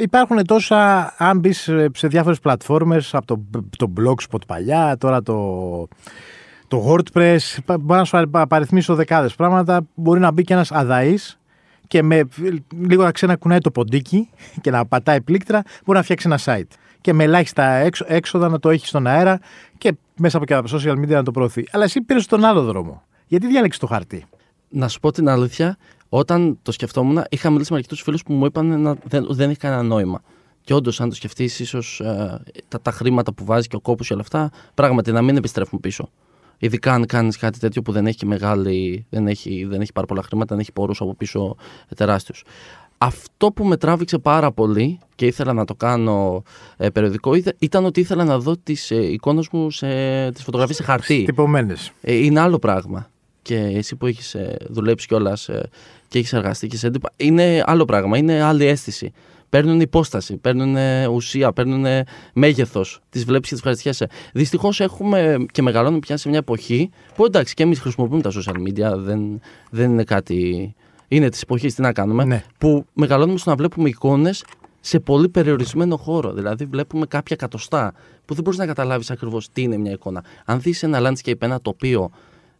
Υπάρχουν 0.00 0.44
τόσα, 0.46 1.14
αν 1.18 1.38
μπεις 1.38 1.70
σε 1.94 2.08
διάφορες 2.08 2.40
πλατφόρμες 2.40 3.14
από 3.14 3.26
το, 3.26 3.40
το 3.76 3.92
Blogspot 3.96 4.46
παλιά, 4.46 4.96
τώρα 4.98 5.22
το, 5.22 5.88
το 6.68 6.84
WordPress. 6.94 7.38
πα- 7.64 7.78
Μπορώ 7.78 7.98
να 7.98 8.04
σου 8.04 8.18
απα- 8.18 8.40
απαριθμίσω 8.40 8.94
δεκάδες 8.94 9.34
πράγματα. 9.34 9.80
Μπορεί 9.94 10.20
να 10.20 10.30
μπει 10.30 10.42
και 10.42 10.52
ένας 10.52 10.72
αδαής 10.72 11.38
και 11.86 12.02
με 12.02 12.22
λίγο 12.88 13.02
να 13.02 13.10
ξένα 13.12 13.38
το 13.60 13.70
ποντίκι 13.70 14.28
και 14.62 14.70
να 14.70 14.86
πατάει 14.86 15.20
πλήκτρα, 15.20 15.62
μπορεί 15.84 15.98
να 15.98 16.04
φτιάξει 16.04 16.26
ένα 16.28 16.38
site. 16.44 16.74
Και 17.00 17.12
με 17.12 17.24
ελάχιστα 17.24 17.64
έξω, 17.64 18.04
έξοδα 18.08 18.48
να 18.48 18.58
το 18.58 18.70
έχεις 18.70 18.88
στον 18.88 19.06
αέρα 19.06 19.40
και 19.78 19.92
μέσα 20.16 20.36
από 20.36 20.46
και 20.46 20.54
τα 20.54 20.62
social 20.66 20.92
media 20.98 21.08
να 21.08 21.22
το 21.22 21.30
προωθεί. 21.30 21.64
Αλλά 21.70 21.84
εσύ 21.84 22.00
πήρες 22.00 22.26
τον 22.26 22.44
άλλο 22.44 22.62
δρόμο. 22.62 23.02
Γιατί 23.26 23.46
διάλεξες 23.46 23.80
το 23.80 23.86
χαρτί; 23.86 24.24
Να 24.68 24.88
σου 24.88 25.00
πω 25.00 25.12
την 25.12 25.28
αλήθεια, 25.28 25.76
όταν 26.12 26.58
το 26.62 26.72
σκεφτόμουν, 26.72 27.22
είχα 27.28 27.50
μιλήσει 27.50 27.72
με 27.72 27.76
αρκετούς 27.76 28.02
φίλους 28.02 28.22
που 28.22 28.32
μου 28.32 28.44
είπαν 28.44 28.80
να 28.80 28.96
δεν, 29.04 29.26
δεν 29.30 29.50
έχει 29.50 29.58
κανένα 29.58 29.82
νόημα. 29.82 30.22
Και 30.60 30.74
όντως, 30.74 31.00
αν 31.00 31.08
το 31.08 31.14
σκεφτείς, 31.14 31.60
ίσως 31.60 32.02
τα, 32.68 32.80
τα 32.82 32.90
χρήματα 32.90 33.32
που 33.34 33.44
βάζει 33.44 33.66
και 33.68 33.76
ο 33.76 33.80
κόπος 33.80 34.06
και 34.06 34.12
όλα 34.12 34.22
αυτά, 34.22 34.50
πράγματι 34.74 35.12
να 35.12 35.22
μην 35.22 35.36
επιστρέφουν 35.36 35.80
πίσω. 35.80 36.08
Ειδικά 36.58 36.92
αν 36.92 37.06
κάνεις 37.06 37.36
κάτι 37.36 37.58
τέτοιο 37.58 37.82
που 37.82 37.92
δεν 37.92 38.06
έχει 38.06 38.26
μεγάλη, 38.26 39.06
δεν 39.10 39.26
έχει, 39.26 39.64
δεν 39.64 39.80
έχει 39.80 39.92
πάρα 39.92 40.06
πολλά 40.06 40.22
χρήματα, 40.22 40.48
δεν 40.48 40.58
έχει 40.58 40.72
πόρους 40.72 41.00
από 41.00 41.14
πίσω 41.14 41.56
τεράστιους. 41.96 42.44
Αυτό 42.98 43.52
που 43.52 43.64
με 43.64 43.76
τράβηξε 43.76 44.18
πάρα 44.18 44.52
πολύ 44.52 44.98
και 45.14 45.26
ήθελα 45.26 45.52
να 45.52 45.64
το 45.64 45.74
κάνω 45.74 46.42
ε, 46.76 46.90
περιοδικό 46.90 47.34
ήταν- 47.34 47.56
ήταν 47.58 47.84
ότι 47.84 48.00
ήθελα 48.00 48.24
να 48.24 48.38
δω 48.38 48.56
τις 48.56 48.90
ε, 48.90 49.12
εικόνες 49.12 49.48
μου, 49.52 49.70
σε, 49.70 49.86
τις 50.30 50.42
φωτογραφίες 50.42 50.76
σε 50.76 50.82
χαρτί. 50.82 51.22
Τυπωμένε. 51.26 51.74
Ε, 52.00 52.14
είναι 52.14 52.40
άλλο 52.40 52.58
πράγμα. 52.58 53.10
Και 53.42 53.56
εσύ 53.56 53.96
που 53.96 54.06
έχεις 54.06 54.34
ε, 54.34 54.56
δουλέψει 54.68 55.06
κιόλας 55.06 55.48
ε, 55.48 55.68
και 56.10 56.18
έχει 56.18 56.36
εργαστεί 56.36 56.66
και 56.66 56.76
σε 56.76 56.86
έντυπα, 56.86 57.10
είναι 57.16 57.62
άλλο 57.66 57.84
πράγμα. 57.84 58.18
Είναι 58.18 58.42
άλλη 58.42 58.64
αίσθηση. 58.64 59.12
Παίρνουν 59.48 59.80
υπόσταση, 59.80 60.36
παίρνουν 60.36 60.76
ουσία, 61.06 61.52
παίρνουν 61.52 61.84
μέγεθος. 62.32 63.00
Τις 63.10 63.24
βλέπεις 63.24 63.48
και 63.48 63.54
τις 63.54 63.58
ευχαριστιέσαι. 63.58 64.08
Δυστυχώς 64.32 64.80
έχουμε 64.80 65.36
και 65.52 65.62
μεγαλώνουμε 65.62 65.98
πια 65.98 66.16
σε 66.16 66.28
μια 66.28 66.38
εποχή 66.38 66.90
που 67.14 67.24
εντάξει 67.24 67.54
και 67.54 67.62
εμείς 67.62 67.80
χρησιμοποιούμε 67.80 68.22
τα 68.22 68.30
social 68.30 68.68
media, 68.68 68.96
δεν, 68.96 69.40
δεν 69.70 69.90
είναι 69.90 70.04
κάτι. 70.04 70.74
Είναι 71.08 71.28
της 71.28 71.42
εποχής, 71.42 71.74
τι 71.74 71.80
να 71.80 71.92
κάνουμε. 71.92 72.24
Ναι. 72.24 72.44
Που 72.58 72.86
μεγαλώνουμε 72.92 73.38
στο 73.38 73.50
να 73.50 73.56
βλέπουμε 73.56 73.88
εικόνες 73.88 74.44
σε 74.80 75.00
πολύ 75.00 75.28
περιορισμένο 75.28 75.96
χώρο. 75.96 76.32
Δηλαδή, 76.32 76.64
βλέπουμε 76.64 77.06
κάποια 77.06 77.36
εκατοστά 77.38 77.92
που 78.24 78.34
δεν 78.34 78.42
μπορείς 78.42 78.58
να 78.58 78.66
καταλάβεις 78.66 79.10
ακριβώς 79.10 79.48
τι 79.52 79.62
είναι 79.62 79.76
μια 79.76 79.92
εικόνα. 79.92 80.24
Αν 80.44 80.60
δεις 80.60 80.82
ένα 80.82 80.98
landscape, 81.02 81.42
ένα 81.42 81.60
τοπίο 81.60 82.10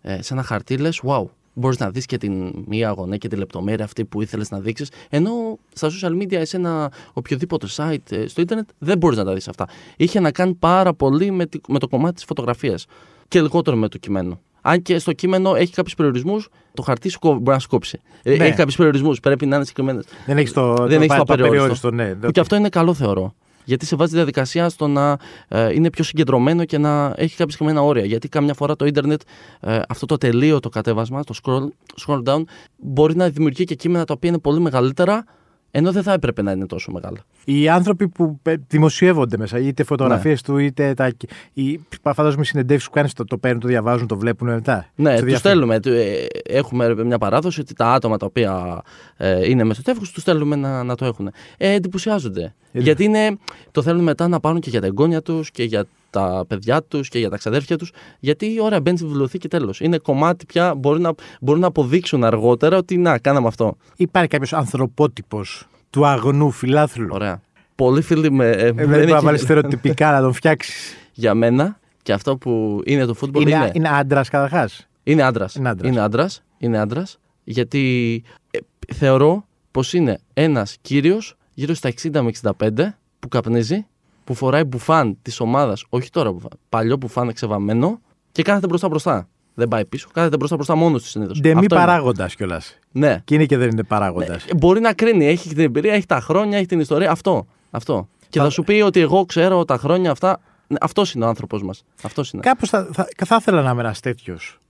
ε, 0.02 0.22
σε 0.22 0.34
ένα 0.34 0.42
χαρτί, 0.42 0.76
λες, 0.76 1.00
wow, 1.06 1.24
μπορείς 1.60 1.78
να 1.78 1.90
δεις 1.90 2.06
και 2.06 2.16
την 2.18 2.52
μία 2.66 2.90
γωνία 2.90 3.16
και 3.16 3.28
τη 3.28 3.36
λεπτομέρεια 3.36 3.84
αυτή 3.84 4.04
που 4.04 4.22
ήθελες 4.22 4.50
να 4.50 4.60
δείξεις. 4.60 4.90
Ενώ 5.08 5.58
στα 5.72 5.88
social 5.90 6.22
media, 6.22 6.40
σε 6.42 6.56
ένα 6.56 6.92
οποιοδήποτε 7.12 7.66
site 7.76 7.96
ε, 8.10 8.26
στο 8.26 8.40
ίντερνετ, 8.40 8.68
δεν 8.78 8.98
μπορείς 8.98 9.18
να 9.18 9.24
τα 9.24 9.34
δεις 9.34 9.48
αυτά. 9.48 9.66
Είχε 9.96 10.20
να 10.20 10.30
κάνει 10.32 10.54
πάρα 10.54 10.94
πολύ 10.94 11.30
με, 11.30 11.46
τη- 11.46 11.60
με 11.68 11.78
το 11.78 11.88
κομμάτι 11.88 12.14
της 12.14 12.24
φωτογραφίας 12.24 12.86
και 13.28 13.40
λιγότερο 13.42 13.76
με 13.76 13.88
το 13.88 13.98
κείμενο. 13.98 14.40
Αν 14.62 14.82
και 14.82 14.98
στο 14.98 15.12
κείμενο 15.12 15.54
έχει 15.54 15.72
κάποιους 15.72 15.94
περιορισμούς, 15.94 16.48
το 16.74 16.82
χαρτί 16.82 17.08
σου 17.08 17.18
κόβει- 17.18 17.40
μπορεί 17.40 17.54
να 17.56 17.58
σου 17.62 17.68
κόψει. 17.68 18.00
Ε, 18.22 18.36
Ναι. 18.36 18.44
Έχει 18.44 18.54
κάποιους 18.56 18.76
περιορισμούς, 18.76 19.20
πρέπει 19.20 19.46
να 19.46 19.56
είναι 19.56 19.64
συγκεκριμένες. 19.64 20.04
Δεν 20.26 20.38
έχεις 20.38 20.52
το, 20.52 20.74
Δεν 20.74 20.76
το, 20.76 20.94
έχεις 20.94 21.06
το 21.06 21.14
το 21.14 21.32
απεριόριστο. 21.32 21.88
απεριόριστο, 21.88 21.90
ναι. 21.90 22.14
Που 22.14 22.30
και 22.30 22.40
αυτό 22.40 22.56
είναι 22.56 22.68
καλό, 22.68 22.94
θεωρώ. 22.94 23.34
Γιατί 23.64 23.86
σε 23.86 23.96
βάζει 23.96 24.10
τη 24.10 24.16
διαδικασία 24.16 24.68
στο 24.68 24.86
να 24.86 25.18
ε, 25.48 25.72
είναι 25.72 25.90
πιο 25.90 26.04
συγκεντρωμένο 26.04 26.64
και 26.64 26.78
να 26.78 27.06
έχει 27.16 27.36
κάποια 27.36 27.52
συγκεκριμένα 27.52 27.82
όρια. 27.82 28.04
Γιατί 28.04 28.28
καμιά 28.28 28.54
φορά 28.54 28.76
το 28.76 28.84
ίντερνετ, 28.84 29.20
ε, 29.60 29.80
αυτό 29.88 30.06
το 30.06 30.16
τελείωτο 30.16 30.68
κατέβασμα, 30.68 31.24
το 31.24 31.34
scroll, 31.42 31.68
scroll 32.06 32.22
down, 32.22 32.42
μπορεί 32.76 33.16
να 33.16 33.28
δημιουργεί 33.28 33.64
και 33.64 33.74
κείμενα 33.74 34.04
τα 34.04 34.12
οποία 34.12 34.28
είναι 34.28 34.38
πολύ 34.38 34.60
μεγαλύτερα 34.60 35.24
Ενώ 35.70 35.92
δεν 35.92 36.02
θα 36.02 36.12
έπρεπε 36.12 36.42
να 36.42 36.52
είναι 36.52 36.66
τόσο 36.66 36.92
μεγάλα. 36.92 37.18
Οι 37.44 37.68
άνθρωποι 37.68 38.08
που 38.08 38.38
ε, 38.42 38.54
δημοσιεύονται 38.68 39.36
μέσα, 39.36 39.58
είτε 39.58 39.82
φωτογραφίες 39.84 40.42
Ναι. 40.48 40.54
του, 40.54 40.58
είτε 40.60 40.94
τα. 40.94 41.10
Οι, 41.52 41.80
φαντάζομαι 42.14 42.42
οι 42.42 42.44
συνεντεύξεις 42.44 42.88
που 42.88 42.94
κάνεις 42.94 43.12
το, 43.12 43.24
το 43.24 43.38
παίρνουν, 43.38 43.60
το 43.60 43.68
διαβάζουν, 43.68 44.06
το 44.06 44.16
βλέπουν 44.18 44.48
μετά. 44.48 44.86
Ναι, 44.94 45.10
Στο 45.10 45.18
τους 45.18 45.28
διάφορο. 45.28 45.38
στέλνουμε. 45.38 45.80
του- 45.80 45.92
ε, 45.92 46.26
Έχουμε 46.44 47.04
μια 47.04 47.18
παράδοση 47.18 47.60
ότι 47.60 47.74
τα 47.74 47.86
άτομα 47.92 48.16
τα 48.16 48.26
οποία 48.26 48.82
ε, 49.16 49.48
είναι 49.50 49.64
μέσα 49.64 49.80
στο 49.80 49.90
τεύχο 49.92 50.10
τους 50.12 50.22
στέλνουμε 50.22 50.56
να, 50.56 50.82
να 50.84 50.94
το 50.94 51.04
έχουν. 51.04 51.30
Ε, 51.56 51.72
εντυπωσιάζονται. 51.72 52.54
Ε, 52.72 52.80
Γιατί 52.80 53.04
είναι, 53.04 53.38
το 53.70 53.82
θέλουν 53.82 54.02
μετά 54.02 54.28
να 54.28 54.40
πάρουν 54.40 54.60
και 54.60 54.70
για 54.70 54.80
τα 54.80 54.86
εγγόνια 54.86 55.22
τους 55.22 55.50
και 55.50 55.62
για 55.64 55.84
τα 56.10 56.44
παιδιά 56.48 56.82
τους 56.82 57.08
και 57.08 57.18
για 57.18 57.30
τα 57.30 57.36
ξαδέρφια 57.36 57.78
τους. 57.78 57.92
Γιατί 58.18 58.56
ωραία, 58.60 58.80
μπαίνει 58.80 58.96
στη 58.96 59.06
βιβλιοθήκη 59.06 59.48
τέλος. 59.48 59.80
Είναι 59.80 59.98
κομμάτι 59.98 60.46
πια, 60.46 60.74
μπορεί 60.74 61.00
να, 61.00 61.12
μπορούν 61.40 61.60
να 61.60 61.66
αποδείξουν 61.66 62.24
αργότερα 62.24 62.76
ότι 62.76 62.96
να, 62.96 63.18
κάναμε 63.18 63.46
αυτό. 63.46 63.76
Υπάρχει 63.96 64.28
κάποιος 64.28 64.52
ανθρωπότυπος 64.52 65.68
του 65.90 66.06
αγνού 66.06 66.50
φιλάθλου; 66.50 67.08
Ωραία. 67.10 67.40
Πολλοί 67.74 68.02
φίλοι 68.02 68.30
με. 68.30 68.46
Ε, 68.50 68.50
Ε, 68.66 68.72
δεν 68.72 68.74
δηλαδή 68.86 69.02
έχει- 69.02 69.12
να 69.12 69.20
βάλεις 69.20 69.40
στερεοτυπικά 69.40 70.10
να 70.12 70.20
τον 70.20 70.32
φτιάξεις. 70.32 70.94
για 71.12 71.34
μένα 71.34 71.78
και 72.02 72.12
αυτό 72.12 72.36
που 72.36 72.82
είναι 72.84 73.04
το 73.04 73.14
φούτμπολ 73.14 73.42
είναι. 73.42 73.50
Είναι, 73.50 73.70
είναι 73.74 73.88
άντρας 73.88 74.28
καταρχάς; 74.28 74.88
Είναι 75.02 75.22
άντρας. 75.22 75.54
Είναι 75.54 75.68
άντρας. 75.68 75.90
Είναι 75.90 76.00
άντρας. 76.00 76.42
Είναι 76.58 76.78
άντρας, 76.78 77.18
γιατί 77.44 78.22
ε, 78.50 78.58
θεωρώ 78.94 79.46
πως 79.70 79.92
είναι 79.92 80.18
ένας 80.34 80.76
κύριος 80.80 81.36
γύρω 81.54 81.74
στα 81.74 81.88
60 81.88 82.10
με 82.22 82.30
65 82.58 82.98
που 83.18 83.28
καπνίζει, 83.28 83.86
που 84.24 84.34
φοράει 84.34 84.64
μπουφάν 84.64 85.18
της 85.22 85.40
ομάδας, 85.40 85.84
όχι 85.88 86.10
τώρα 86.10 86.32
μπουφάν, 86.32 86.50
παλιό 86.68 86.96
μπουφάν 86.96 87.28
εξεβαμμένο 87.28 88.00
και 88.32 88.42
κάθεται 88.42 88.66
μπροστά 88.66 88.88
μπροστά. 88.88 89.28
Δεν 89.54 89.68
πάει 89.68 89.84
πίσω, 89.84 90.08
κάθεται 90.12 90.36
μπροστά 90.36 90.54
μπροστά 90.56 90.74
μόνος 90.74 91.02
του 91.02 91.08
συνήθως. 91.08 91.40
Ντεμή 91.40 91.66
παράγοντας 91.66 92.34
κιόλας. 92.34 92.78
Ναι. 92.92 93.20
Και 93.24 93.34
είναι 93.34 93.44
και 93.46 93.56
δεν 93.56 93.70
είναι 93.70 93.82
παράγοντας. 93.82 94.44
Ε, 94.44 94.54
Μπορεί 94.56 94.80
να 94.80 94.92
κρίνει, 94.92 95.26
έχει 95.26 95.48
την 95.48 95.58
εμπειρία, 95.58 95.92
έχει 95.94 96.06
τα 96.06 96.20
χρόνια, 96.20 96.58
έχει 96.58 96.66
την 96.66 96.80
ιστορία. 96.80 97.10
Αυτό. 97.10 97.46
αυτό. 97.70 98.08
Και 98.28 98.38
Θα- 98.38 98.44
θα 98.44 98.50
σου 98.50 98.62
πει 98.62 98.72
ότι 98.80 99.00
εγώ 99.00 99.24
ξέρω 99.24 99.64
τα 99.64 99.76
χρόνια 99.76 100.10
αυτά. 100.10 100.40
Αυτός 100.80 101.14
είναι 101.14 101.24
ο 101.24 101.28
άνθρωπος 101.28 101.62
μας. 101.62 101.84
Αυτός 102.02 102.30
είναι. 102.30 102.42
Κάπως 102.42 102.68
θα, 102.68 102.88
θα, 102.92 103.08
θα 103.26 103.36
ήθελα 103.40 103.62
να 103.62 103.70
είμαι 103.70 103.80
ένας 103.80 104.00
τέτοιος. 104.00 104.60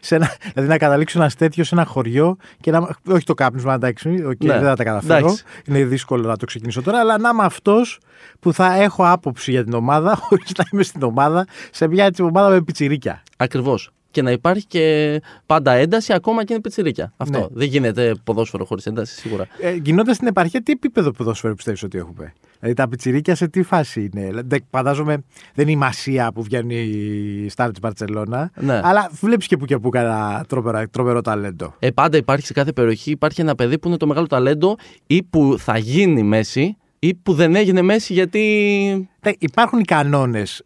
δηλαδή 0.08 0.68
να 0.68 0.78
καταλήξω 0.78 1.18
ένας 1.18 1.34
τέτοιος 1.34 1.68
σε 1.68 1.74
ένα 1.74 1.84
χωριό 1.84 2.36
και 2.60 2.70
να. 2.70 2.88
Όχι 3.08 3.24
το 3.24 3.34
κάπνισμα, 3.34 3.74
εντάξει, 3.74 4.22
okay, 4.26 4.44
Ναι, 4.44 4.52
δεν 4.52 4.62
θα 4.62 4.76
τα 4.76 4.84
καταφέρω. 4.84 5.18
εντάξει. 5.18 5.44
Είναι 5.64 5.84
δύσκολο 5.84 6.28
να 6.28 6.36
το 6.36 6.46
ξεκινήσω 6.46 6.82
τώρα, 6.82 6.98
αλλά 6.98 7.18
να 7.18 7.28
είμαι 7.28 7.44
αυτός 7.44 7.98
που 8.40 8.52
θα 8.52 8.74
έχω 8.74 9.10
άποψη 9.10 9.50
για 9.50 9.64
την 9.64 9.72
ομάδα, 9.72 10.16
χωρί 10.22 10.42
να 10.58 10.64
είμαι 10.72 10.82
στην 10.82 11.02
ομάδα, 11.02 11.46
σε 11.70 11.88
μια 11.88 12.04
έτσι 12.04 12.22
ομάδα 12.22 12.48
με 12.48 12.62
πιτσιρίκια. 12.62 13.22
Ακριβώς. 13.36 13.90
Και 14.10 14.22
να 14.22 14.30
υπάρχει 14.30 14.66
και 14.66 15.20
πάντα 15.46 15.72
ένταση, 15.72 16.12
ακόμα 16.12 16.44
και 16.44 16.52
είναι 16.52 16.62
πιτσιρίκια. 16.62 17.12
Αυτό. 17.16 17.38
Ναι. 17.38 17.46
Δεν 17.50 17.68
γίνεται 17.68 18.14
ποδόσφαιρο 18.24 18.64
χωρίς 18.64 18.86
ένταση, 18.86 19.14
σίγουρα. 19.14 19.46
Ε, 19.60 19.72
Γινώντας 19.72 20.16
στην 20.16 20.28
επαρχία, 20.28 20.62
τι 20.62 20.72
επίπεδο 20.72 21.10
ποδόσφαιρο 21.10 21.54
πιστεύεις 21.54 21.82
ότι 21.82 21.98
έχουμε; 21.98 22.32
Δηλαδή 22.58 22.76
τα 22.76 22.88
πιτσιρίκια 22.88 23.34
σε 23.34 23.48
τι 23.48 23.62
φάση 23.62 24.10
είναι; 24.12 24.26
Δηλαδή, 24.26 24.64
Φαντάζομαι 24.70 25.16
δεν 25.54 25.64
είναι 25.64 25.70
η 25.70 25.76
μασία 25.76 26.32
που 26.32 26.42
βγαίνει 26.42 26.74
η 26.74 27.48
Στάρ 27.48 27.70
της 27.70 27.80
Μπαρσελόνα. 27.80 28.50
Ναι. 28.60 28.80
Αλλά 28.84 29.10
βλέπεις 29.20 29.46
και 29.46 29.56
που 29.56 29.64
και 29.64 29.78
που 29.78 29.88
κανένα 29.88 30.44
τρομερό, 30.48 30.88
τρομερό 30.90 31.20
ταλέντο. 31.20 31.74
Ε, 31.78 31.90
πάντα 31.90 32.16
υπάρχει 32.16 32.46
σε 32.46 32.52
κάθε 32.52 32.72
περιοχή 32.72 33.10
υπάρχει 33.10 33.40
ένα 33.40 33.54
παιδί 33.54 33.78
που 33.78 33.88
είναι 33.88 33.96
το 33.96 34.06
μεγάλο 34.06 34.26
ταλέντο 34.26 34.76
ή 35.06 35.22
που 35.22 35.56
θα 35.58 35.78
γίνει 35.78 36.22
μέση 36.22 36.76
ή 36.98 37.14
που 37.14 37.34
δεν 37.34 37.54
έγινε 37.54 37.82
μέση 37.82 38.12
γιατί. 38.12 39.08
Ναι, 39.24 39.32
υπάρχουν 39.38 39.78
οι 39.78 39.84
κανόνες. 39.84 40.64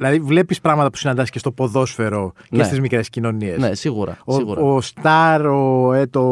Δηλαδή, 0.00 0.18
βλέπεις 0.20 0.60
πράγματα 0.60 0.90
που 0.90 0.96
συναντάς 0.96 1.30
και 1.30 1.38
στο 1.38 1.52
ποδόσφαιρο 1.52 2.32
και 2.50 2.56
Ναι. 2.56 2.62
στις 2.64 2.80
μικρές 2.80 3.08
κοινωνίες. 3.10 3.58
Ναι, 3.58 3.74
σίγουρα. 3.74 4.18
Ο, 4.24 4.34
σίγουρα. 4.34 4.60
ο 4.62 4.80
Σταρ, 4.80 5.46
ο, 5.46 5.92
ε, 5.92 6.06
το, 6.06 6.22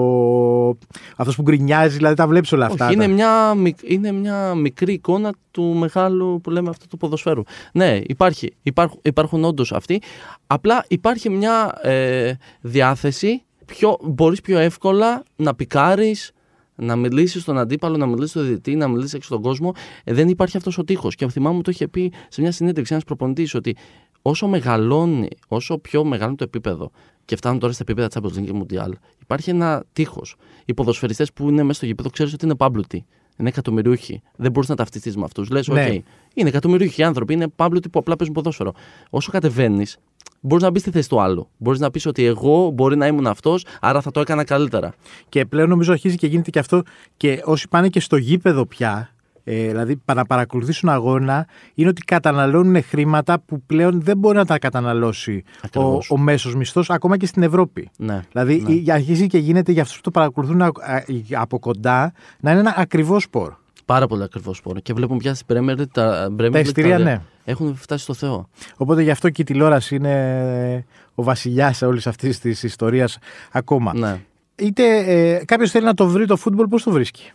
αυτός 1.16 1.36
που 1.36 1.42
γκρινιάζει, 1.42 1.96
δηλαδή 1.96 2.14
τα 2.14 2.26
βλέπεις 2.26 2.52
όλα 2.52 2.66
αυτά. 2.66 2.84
Όχι, 2.86 2.94
είναι 2.94 3.06
τα- 3.06 3.12
μια, 3.12 3.54
μικ- 3.54 3.90
είναι 3.90 4.12
μια 4.12 4.54
μικρή 4.54 4.92
εικόνα 4.92 5.32
του 5.50 5.62
μεγάλου 5.62 6.40
που 6.42 6.50
λέμε 6.50 6.68
αυτό 6.68 6.86
του 6.86 6.96
ποδοσφαίρου. 6.96 7.42
Ναι, 7.72 7.98
υπάρχει, 8.06 8.52
υπάρχουν, 8.62 8.98
υπάρχουν 9.02 9.44
όντως 9.44 9.72
αυτοί. 9.72 10.02
Απλά 10.46 10.84
υπάρχει 10.88 11.30
μια 11.30 11.78
ε, 11.82 12.32
διάθεση, 12.60 13.42
πιο, 13.66 13.96
μπορείς 14.02 14.40
πιο 14.40 14.58
εύκολα 14.58 15.22
να 15.36 15.54
πικάρεις, 15.54 16.30
να 16.78 16.96
μιλήσεις 16.96 17.42
στον 17.42 17.58
αντίπαλο, 17.58 17.96
να 17.96 18.06
μιλήσεις 18.06 18.30
στον 18.30 18.44
διαιτητή, 18.44 18.76
να 18.76 18.88
μιλήσεις 18.88 19.14
έξω 19.14 19.28
στον 19.28 19.42
κόσμο. 19.42 19.72
Ε, 20.04 20.14
δεν 20.14 20.28
υπάρχει 20.28 20.56
αυτός 20.56 20.78
ο 20.78 20.84
τείχος. 20.84 21.14
Και 21.14 21.28
θυμάμαι 21.28 21.56
μου 21.56 21.62
το 21.62 21.70
είχε 21.70 21.88
πει 21.88 22.12
σε 22.28 22.40
μια 22.40 22.52
συνέντευξη 22.52 22.92
ένας 22.92 23.04
προπονητής 23.04 23.54
ότι 23.54 23.76
όσο 24.22 24.46
μεγαλώνει, 24.46 25.28
όσο 25.48 25.78
πιο 25.78 26.04
μεγάλο 26.04 26.34
το 26.34 26.44
επίπεδο 26.44 26.90
και 27.24 27.36
φτάνουν 27.36 27.58
τώρα 27.58 27.72
στα 27.72 27.84
επίπεδα 27.88 28.08
Champions 28.14 28.38
League 28.38 28.44
και 28.44 28.52
Mundial, 28.54 28.90
υπάρχει 29.20 29.50
ένα 29.50 29.84
τείχος. 29.92 30.36
Οι 30.64 30.74
ποδοσφαιριστές 30.74 31.32
που 31.32 31.48
είναι 31.48 31.62
μέσα 31.62 31.72
στο 31.72 31.86
γήπεδο 31.86 32.10
ξέρεις 32.10 32.32
ότι 32.32 32.44
είναι 32.44 32.54
πάμπλουτοι. 32.54 33.06
Είναι 33.38 33.48
εκατομμυριούχοι. 33.48 34.22
Δεν 34.36 34.50
μπορείς 34.50 34.68
να 34.68 34.74
ταυτιστείς 34.74 35.16
με 35.16 35.24
αυτούς. 35.24 35.50
Λες, 35.50 35.68
Ναι. 35.68 35.86
OK, 35.88 35.98
είναι 36.34 36.48
εκατομμυριούχοι 36.48 37.02
άνθρωποι, 37.02 37.32
είναι 37.32 37.48
πάμπλουτοι 37.48 37.88
που 37.88 37.98
απλά 37.98 38.16
παίζουν 38.16 38.34
ποδόσφαιρο. 38.34 38.72
Όσο 39.10 39.30
κατεβαίνεις, 39.30 39.98
μπορείς 40.40 40.64
να 40.64 40.70
μπεις 40.70 40.80
στη 40.80 40.90
θέση 40.90 41.08
του 41.08 41.20
άλλου. 41.20 41.48
Μπορείς 41.56 41.80
να 41.80 41.90
πεις 41.90 42.06
ότι 42.06 42.24
εγώ 42.24 42.70
μπορεί 42.70 42.96
να 42.96 43.06
ήμουν 43.06 43.26
αυτός, 43.26 43.64
άρα 43.80 44.00
θα 44.00 44.10
το 44.10 44.20
έκανα 44.20 44.44
καλύτερα. 44.44 44.94
Και 45.28 45.44
πλέον 45.44 45.68
νομίζω 45.68 45.92
αρχίζει 45.92 46.16
και 46.16 46.26
γίνεται 46.26 46.50
και 46.50 46.58
αυτό. 46.58 46.82
Και 47.16 47.42
όσοι 47.44 47.68
πάνε 47.68 47.88
και 47.88 48.00
στο 48.00 48.16
γήπεδο 48.16 48.66
πια, 48.66 49.10
ε, 49.50 49.66
δηλαδή 49.68 49.96
πα- 49.96 50.14
να 50.14 50.24
παρακολουθήσουν 50.24 50.88
αγώνα, 50.88 51.46
είναι 51.74 51.88
ότι 51.88 52.02
καταναλώνουν 52.02 52.82
χρήματα 52.82 53.38
που 53.46 53.62
πλέον 53.62 54.00
δεν 54.02 54.18
μπορεί 54.18 54.36
να 54.36 54.44
τα 54.44 54.58
καταναλώσει 54.58 55.42
ο, 55.46 55.60
Ακριβώς. 55.62 56.10
ο 56.10 56.16
μέσος 56.16 56.54
μισθός, 56.54 56.90
ακόμα 56.90 57.16
και 57.16 57.26
στην 57.26 57.42
Ευρώπη. 57.42 57.90
Ναι. 57.96 58.20
Δηλαδή 58.32 58.62
ναι. 58.66 58.72
η- 58.72 58.90
αρχίζει 58.90 59.26
και 59.26 59.38
γίνεται 59.38 59.72
για 59.72 59.82
αυτούς 59.82 59.96
που 59.96 60.02
το 60.02 60.10
παρακολουθούν 60.10 60.62
α- 60.62 60.66
α- 60.66 61.02
από 61.32 61.58
κοντά 61.58 62.12
να 62.40 62.50
είναι 62.50 62.60
ένα 62.60 62.74
ακριβό 62.76 63.20
σπορ. 63.20 63.52
Πάρα 63.84 64.06
πολύ 64.06 64.22
ακριβώς 64.22 64.56
σπόρο. 64.56 64.80
Και 64.80 64.92
βλέπουμε 64.92 65.18
πια 65.18 65.34
στην 65.34 65.46
Premier 65.50 65.78
League 65.80 65.88
τα, 65.92 66.28
Premier 66.38 66.48
Τα 66.52 66.58
League 66.58 66.62
εισιτήρια, 66.62 66.98
ναι. 66.98 67.20
Έχουν 67.44 67.76
φτάσει 67.76 68.02
στο 68.02 68.14
Θεό. 68.14 68.48
Οπότε 68.76 69.02
γι' 69.02 69.10
αυτό 69.10 69.30
και 69.30 69.42
η 69.42 69.44
τηλεόραση 69.44 69.94
είναι 69.94 70.84
ο 71.14 71.22
βασιλιάς 71.22 71.82
όλης 71.82 72.06
αυτής 72.06 72.38
της 72.40 72.62
ιστορίας 72.62 73.18
ακόμα. 73.52 73.92
Ναι. 73.94 74.20
Είτε 74.56 74.96
ε, 74.98 75.44
κάποιος 75.44 75.70
θέλει 75.70 75.84
να 75.84 75.94
το 75.94 76.06
βρει 76.08 76.26
το 76.26 76.36
φούτμπολ, 76.36 76.66
πώς 76.66 76.82
το 76.82 76.90
βρίσκει; 76.90 77.30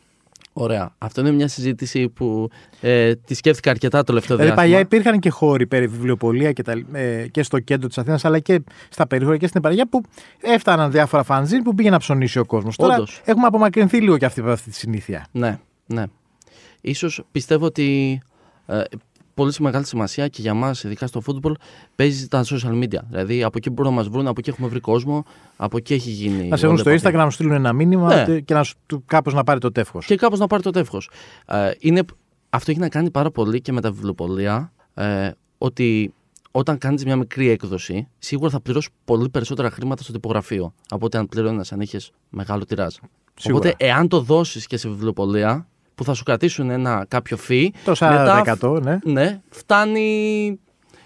Ωραία. 0.53 0.95
Αυτό 0.98 1.22
είναι 1.22 1.31
μια 1.31 1.48
συζήτηση 1.48 2.10
που 2.10 2.50
ε, 2.81 3.15
τη 3.15 3.33
σκέφτηκα 3.33 3.72
αρκετά 3.72 3.98
το 3.98 4.03
τελευταίο 4.03 4.38
Δηλαδή 4.38 4.55
διάστημα. 4.55 4.75
παλιά 4.75 4.88
υπήρχαν 4.95 5.19
και 5.19 5.29
χώροι 5.29 5.67
περί 5.67 5.88
βιβλιοπολία 5.88 6.51
και, 6.51 6.62
τα, 6.63 6.83
ε, 6.91 7.27
και 7.27 7.43
στο 7.43 7.60
κέντρο 7.60 7.88
της 7.88 7.98
Αθήνας, 7.98 8.25
αλλά 8.25 8.39
και 8.39 8.62
στα 8.89 9.07
περιχώρια 9.07 9.39
και 9.39 9.48
στην 9.48 9.60
επαρχία 9.63 9.88
που 9.88 10.01
έφταναν 10.41 10.91
διάφορα 10.91 11.24
φανζίν 11.24 11.63
που 11.63 11.75
πήγε 11.75 11.89
να 11.89 11.98
ψωνίσει 11.98 12.39
ο 12.39 12.45
κόσμος. 12.45 12.75
Τώρα 12.75 12.93
Όντως. 12.95 13.22
έχουμε 13.25 13.45
απομακρυνθεί 13.48 14.01
λίγο 14.01 14.17
και 14.17 14.25
αυτή, 14.25 14.39
από 14.39 14.50
αυτή 14.50 14.69
τη 14.69 14.75
συνήθεια. 14.75 15.27
Ναι, 15.31 15.60
ναι. 15.86 16.03
Ίσως 16.81 17.24
πιστεύω 17.31 17.65
ότι 17.65 18.22
ε, 18.65 18.81
πολύ 19.34 19.54
μεγάλη 19.60 19.86
σημασία 19.86 20.28
και 20.28 20.42
για 20.42 20.54
μας, 20.54 20.84
ειδικά 20.84 21.08
στο 21.08 21.22
football, 21.25 21.52
παίζει 21.96 22.28
τα 22.28 22.44
social 22.46 22.84
media. 22.84 23.00
Δηλαδή 23.10 23.44
από 23.44 23.58
εκεί 23.58 23.70
μπορούν 23.70 23.92
να 23.92 23.98
μας 23.98 24.08
βρουν, 24.08 24.28
από 24.28 24.36
εκεί 24.40 24.50
έχουμε 24.50 24.68
βρει 24.68 24.80
κόσμο, 24.80 25.25
από 25.56 25.78
εκεί 25.78 25.94
έχει 25.94 26.10
γίνει. 26.10 26.48
Να 26.48 26.56
σε 26.56 26.62
βρουν 26.68 26.72
όλη 26.72 26.80
στο 26.80 26.90
η 26.90 26.94
επαφή. 26.94 27.08
Instagram 27.16 27.18
να 27.20 27.25
σου 27.30 27.32
στείλουν 27.32 27.54
ένα 27.54 27.74
μήνυμα 27.74 28.16
Ναι. 28.16 28.24
τε- 28.25 28.46
και 28.46 28.54
να 28.54 28.63
σου, 28.63 28.75
κάπως 29.06 29.34
να 29.34 29.44
πάρει 29.44 29.60
το 29.60 29.72
τεύχος. 29.72 30.06
Και 30.06 30.16
κάπως 30.16 30.40
να 30.40 30.48
πάρει 30.48 30.63
το 30.63 30.70
τεύχος. 30.72 31.10
Ε, 31.46 31.72
είναι, 31.80 32.02
αυτό 32.50 32.72
έχει 32.72 32.80
να 32.80 32.90
κάνει 32.90 33.12
πάρα 33.12 33.32
πολύ 33.32 33.62
και 33.62 33.72
με 33.72 33.82
τα 33.82 33.92
βιβλιοπολία, 33.92 34.72
ε, 34.94 35.30
ότι 35.58 36.13
όταν 36.52 36.78
κάνεις 36.78 37.06
μια 37.06 37.16
μικρή 37.16 37.50
έκδοση, 37.50 38.08
σίγουρα 38.20 38.50
θα 38.50 38.60
πληρώσεις 38.62 38.90
πολύ 39.06 39.30
περισσότερα 39.30 39.70
χρήματα 39.70 40.04
στο 40.04 40.12
τυπογραφείο 40.12 40.74
από 40.90 41.06
ότι 41.06 41.18
αν 41.18 41.28
πληρώνεις 41.28 41.72
αν 41.72 41.80
είχες 41.82 42.12
μεγάλο 42.30 42.66
τυράζ. 42.66 42.94
Σίγουρα. 43.40 43.70
Οπότε, 43.70 43.86
εάν 43.86 44.08
το 44.08 44.20
δώσεις 44.22 44.68
και 44.68 44.78
σε 44.78 44.90
βιβλιοπολία, 44.90 45.68
που 45.95 46.03
θα 46.03 46.13
σου 46.13 46.23
κρατήσουν 46.23 46.69
ένα 46.69 47.05
κάποιο 47.07 47.38
fee, 47.47 47.67
Το 47.83 47.89
μετά 48.00 48.43
40% 48.59 48.81
ναι. 48.83 49.00
ναι, 49.03 49.41
φτάνει. 49.50 50.59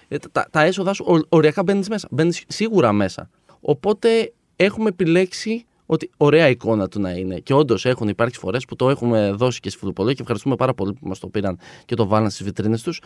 ε, 0.08 0.18
Τα, 0.32 0.48
τα 0.52 0.62
έσοδα 0.62 0.94
σου 0.94 1.04
ορ- 1.08 1.26
οριακά 1.30 1.64
μπαίνεις 1.64 1.90
μέσα. 1.90 2.08
Μπαίνεις 2.12 2.44
σίγουρα 2.48 2.92
μέσα. 2.92 3.30
Οπότε 3.62 4.34
έχουμε 4.56 4.90
επιλέξει 4.90 5.66
ότι 5.86 6.10
ωραία 6.18 6.48
εικόνα 6.50 6.88
του 6.88 7.00
να 7.02 7.12
είναι. 7.12 7.40
Και 7.40 7.54
όντως 7.54 7.86
έχουν 7.86 8.08
υπάρξει 8.08 8.40
φορές 8.40 8.66
που 8.66 8.76
το 8.76 8.90
έχουμε 8.90 9.32
δώσει 9.32 9.60
και 9.60 9.70
στη 9.70 9.80
Φιλοπολία 9.80 10.14
και 10.14 10.22
ευχαριστούμε 10.22 10.56
πάρα 10.56 10.74
πολύ 10.74 10.94
που 10.94 11.08
μας 11.08 11.20
το 11.20 11.28
πήραν 11.28 11.60
και 11.86 11.96
το 11.96 12.08
βάλαν 12.08 12.30
στις 12.30 12.46
βιτρίνες 12.46 12.82
τους. 12.82 13.02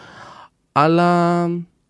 Αλλά 0.71 1.43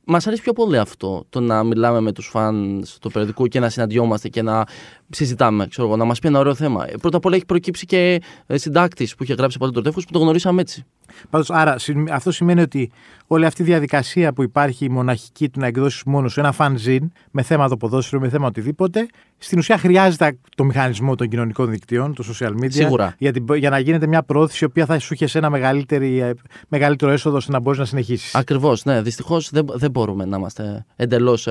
μας 0.05 0.27
αρέσει 0.27 0.41
πιο 0.41 0.53
πολύ 0.53 0.77
αυτό. 0.77 1.25
Το 1.29 1.39
να 1.39 1.63
μιλάμε 1.63 2.00
με 2.00 2.12
τους 2.12 2.27
φαν 2.27 2.84
του 3.01 3.12
περιοδικού 3.12 3.48
και 3.48 3.60
να 3.60 3.70
συναντιόμαστε 3.70 4.29
και 4.29 4.41
να 4.41 4.63
συζητάμε. 5.10 5.67
Ξέρω 5.67 5.88
εγώ, 5.88 5.96
να 5.98 6.03
μας 6.05 6.20
πει 6.20 6.27
ένα 6.27 6.39
ωραίο 6.39 6.55
θέμα. 6.55 6.86
Ε, 6.89 6.93
Πρώτα 7.01 7.17
απ' 7.17 7.25
όλα 7.25 7.36
έχει 7.36 7.46
προκύψει 7.46 7.86
και 7.86 8.22
συντάκτης 8.48 9.15
που 9.15 9.24
είχε 9.24 9.34
γράψει 9.34 9.58
πολύ 9.58 9.72
το 9.72 9.81
τεύχο 9.81 10.00
που 10.01 10.12
το 10.12 10.20
γνωρίσαμε 10.20 10.62
έτσι. 10.62 10.86
Πάντως, 11.29 11.50
άρα 11.50 11.77
συμ- 11.77 12.12
αυτό 12.12 12.31
σημαίνει 12.31 12.62
ότι 12.62 12.91
όλη 13.27 13.46
αυτή 13.46 13.62
η 13.62 13.65
διαδικασία 13.65 14.34
που 14.34 14.43
υπάρχει 14.43 14.86
η 14.86 14.89
μοναχική 14.89 15.50
του 15.50 15.60
να 15.60 15.67
εκδώσει 15.67 16.03
μόνο 16.10 16.27
σου 16.27 16.39
ένα 16.39 16.53
fanzine 16.58 17.08
με 17.31 17.41
θέμα 17.41 17.70
το 17.70 17.77
ποδόσφαιρο, 17.77 18.22
με 18.22 18.29
θέμα 18.29 18.48
οτιδήποτε, 18.48 19.08
στην 19.43 19.57
ουσία 19.57 19.77
χρειάζεται 19.77 20.38
το 20.55 20.63
μηχανισμό 20.63 21.15
των 21.15 21.27
κοινωνικών 21.27 21.69
δικτύων, 21.69 22.13
το 22.15 22.24
social 22.31 22.51
media, 22.63 22.71
Σίγουρα. 22.71 23.15
Για, 23.17 23.31
την- 23.31 23.45
για 23.55 23.69
να 23.69 23.79
γίνεται 23.79 24.07
μια 24.07 24.24
προώθηση 24.24 24.63
η 24.63 24.67
οποία 24.67 24.86
θα 24.86 25.00
σου 25.00 25.13
είχε 25.13 25.27
σε 25.27 25.38
ένα 25.38 25.50
μεγαλύτερη, 25.50 26.19
ε, 26.19 26.33
μεγαλύτερο 26.67 27.12
έσοδο 27.12 27.36
ώστε 27.38 27.51
να 27.51 27.60
μπορείς 27.60 27.79
να 27.79 27.86
συνεχίσεις. 27.86 28.36
Ακριβώς, 28.36 28.86
ναι. 28.86 29.01
Δυστυχώς 29.01 29.50
δεν, 29.50 29.65
δεν 29.74 29.91
μπορούμε 29.91 30.25
να 30.25 30.38
είμαστε 30.38 30.86
εντελώς 30.95 31.48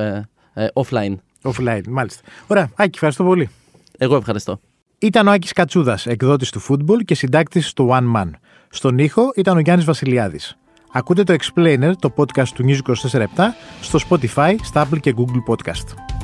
offline. 0.75 1.15
Offline, 1.43 1.81
μάλιστα. 1.89 2.23
Ωραία, 2.47 2.71
Άκη, 2.75 2.91
ευχαριστώ 2.95 3.25
πολύ. 3.25 3.49
Εγώ 3.99 4.17
ευχαριστώ. 4.17 4.61
Ήταν 4.99 5.27
ο 5.27 5.31
Άκης 5.31 5.53
Κατσούδας, 5.53 6.07
εκδότης 6.07 6.51
του 6.51 6.61
Football 6.69 7.05
και 7.05 7.15
συντάκτης 7.15 7.73
του 7.73 7.89
One 7.93 8.17
Man. 8.17 8.31
Στον 8.71 8.99
ήχο 8.99 9.33
ήταν 9.37 9.57
ο 9.57 9.61
Γιάννης 9.61 9.85
Βασιλιάδης. 9.87 10.57
Ακούτε 10.93 11.23
το 11.23 11.35
Explainer, 11.41 11.93
το 11.99 12.13
podcast 12.17 12.49
του 12.55 12.65
News 12.69 12.79
24 13.13 13.55
στο 13.81 13.99
Spotify, 14.09 14.55
στα 14.63 14.89
Apple 14.89 15.01
και 15.01 15.15
Google 15.17 15.53
Podcast. 15.55 16.20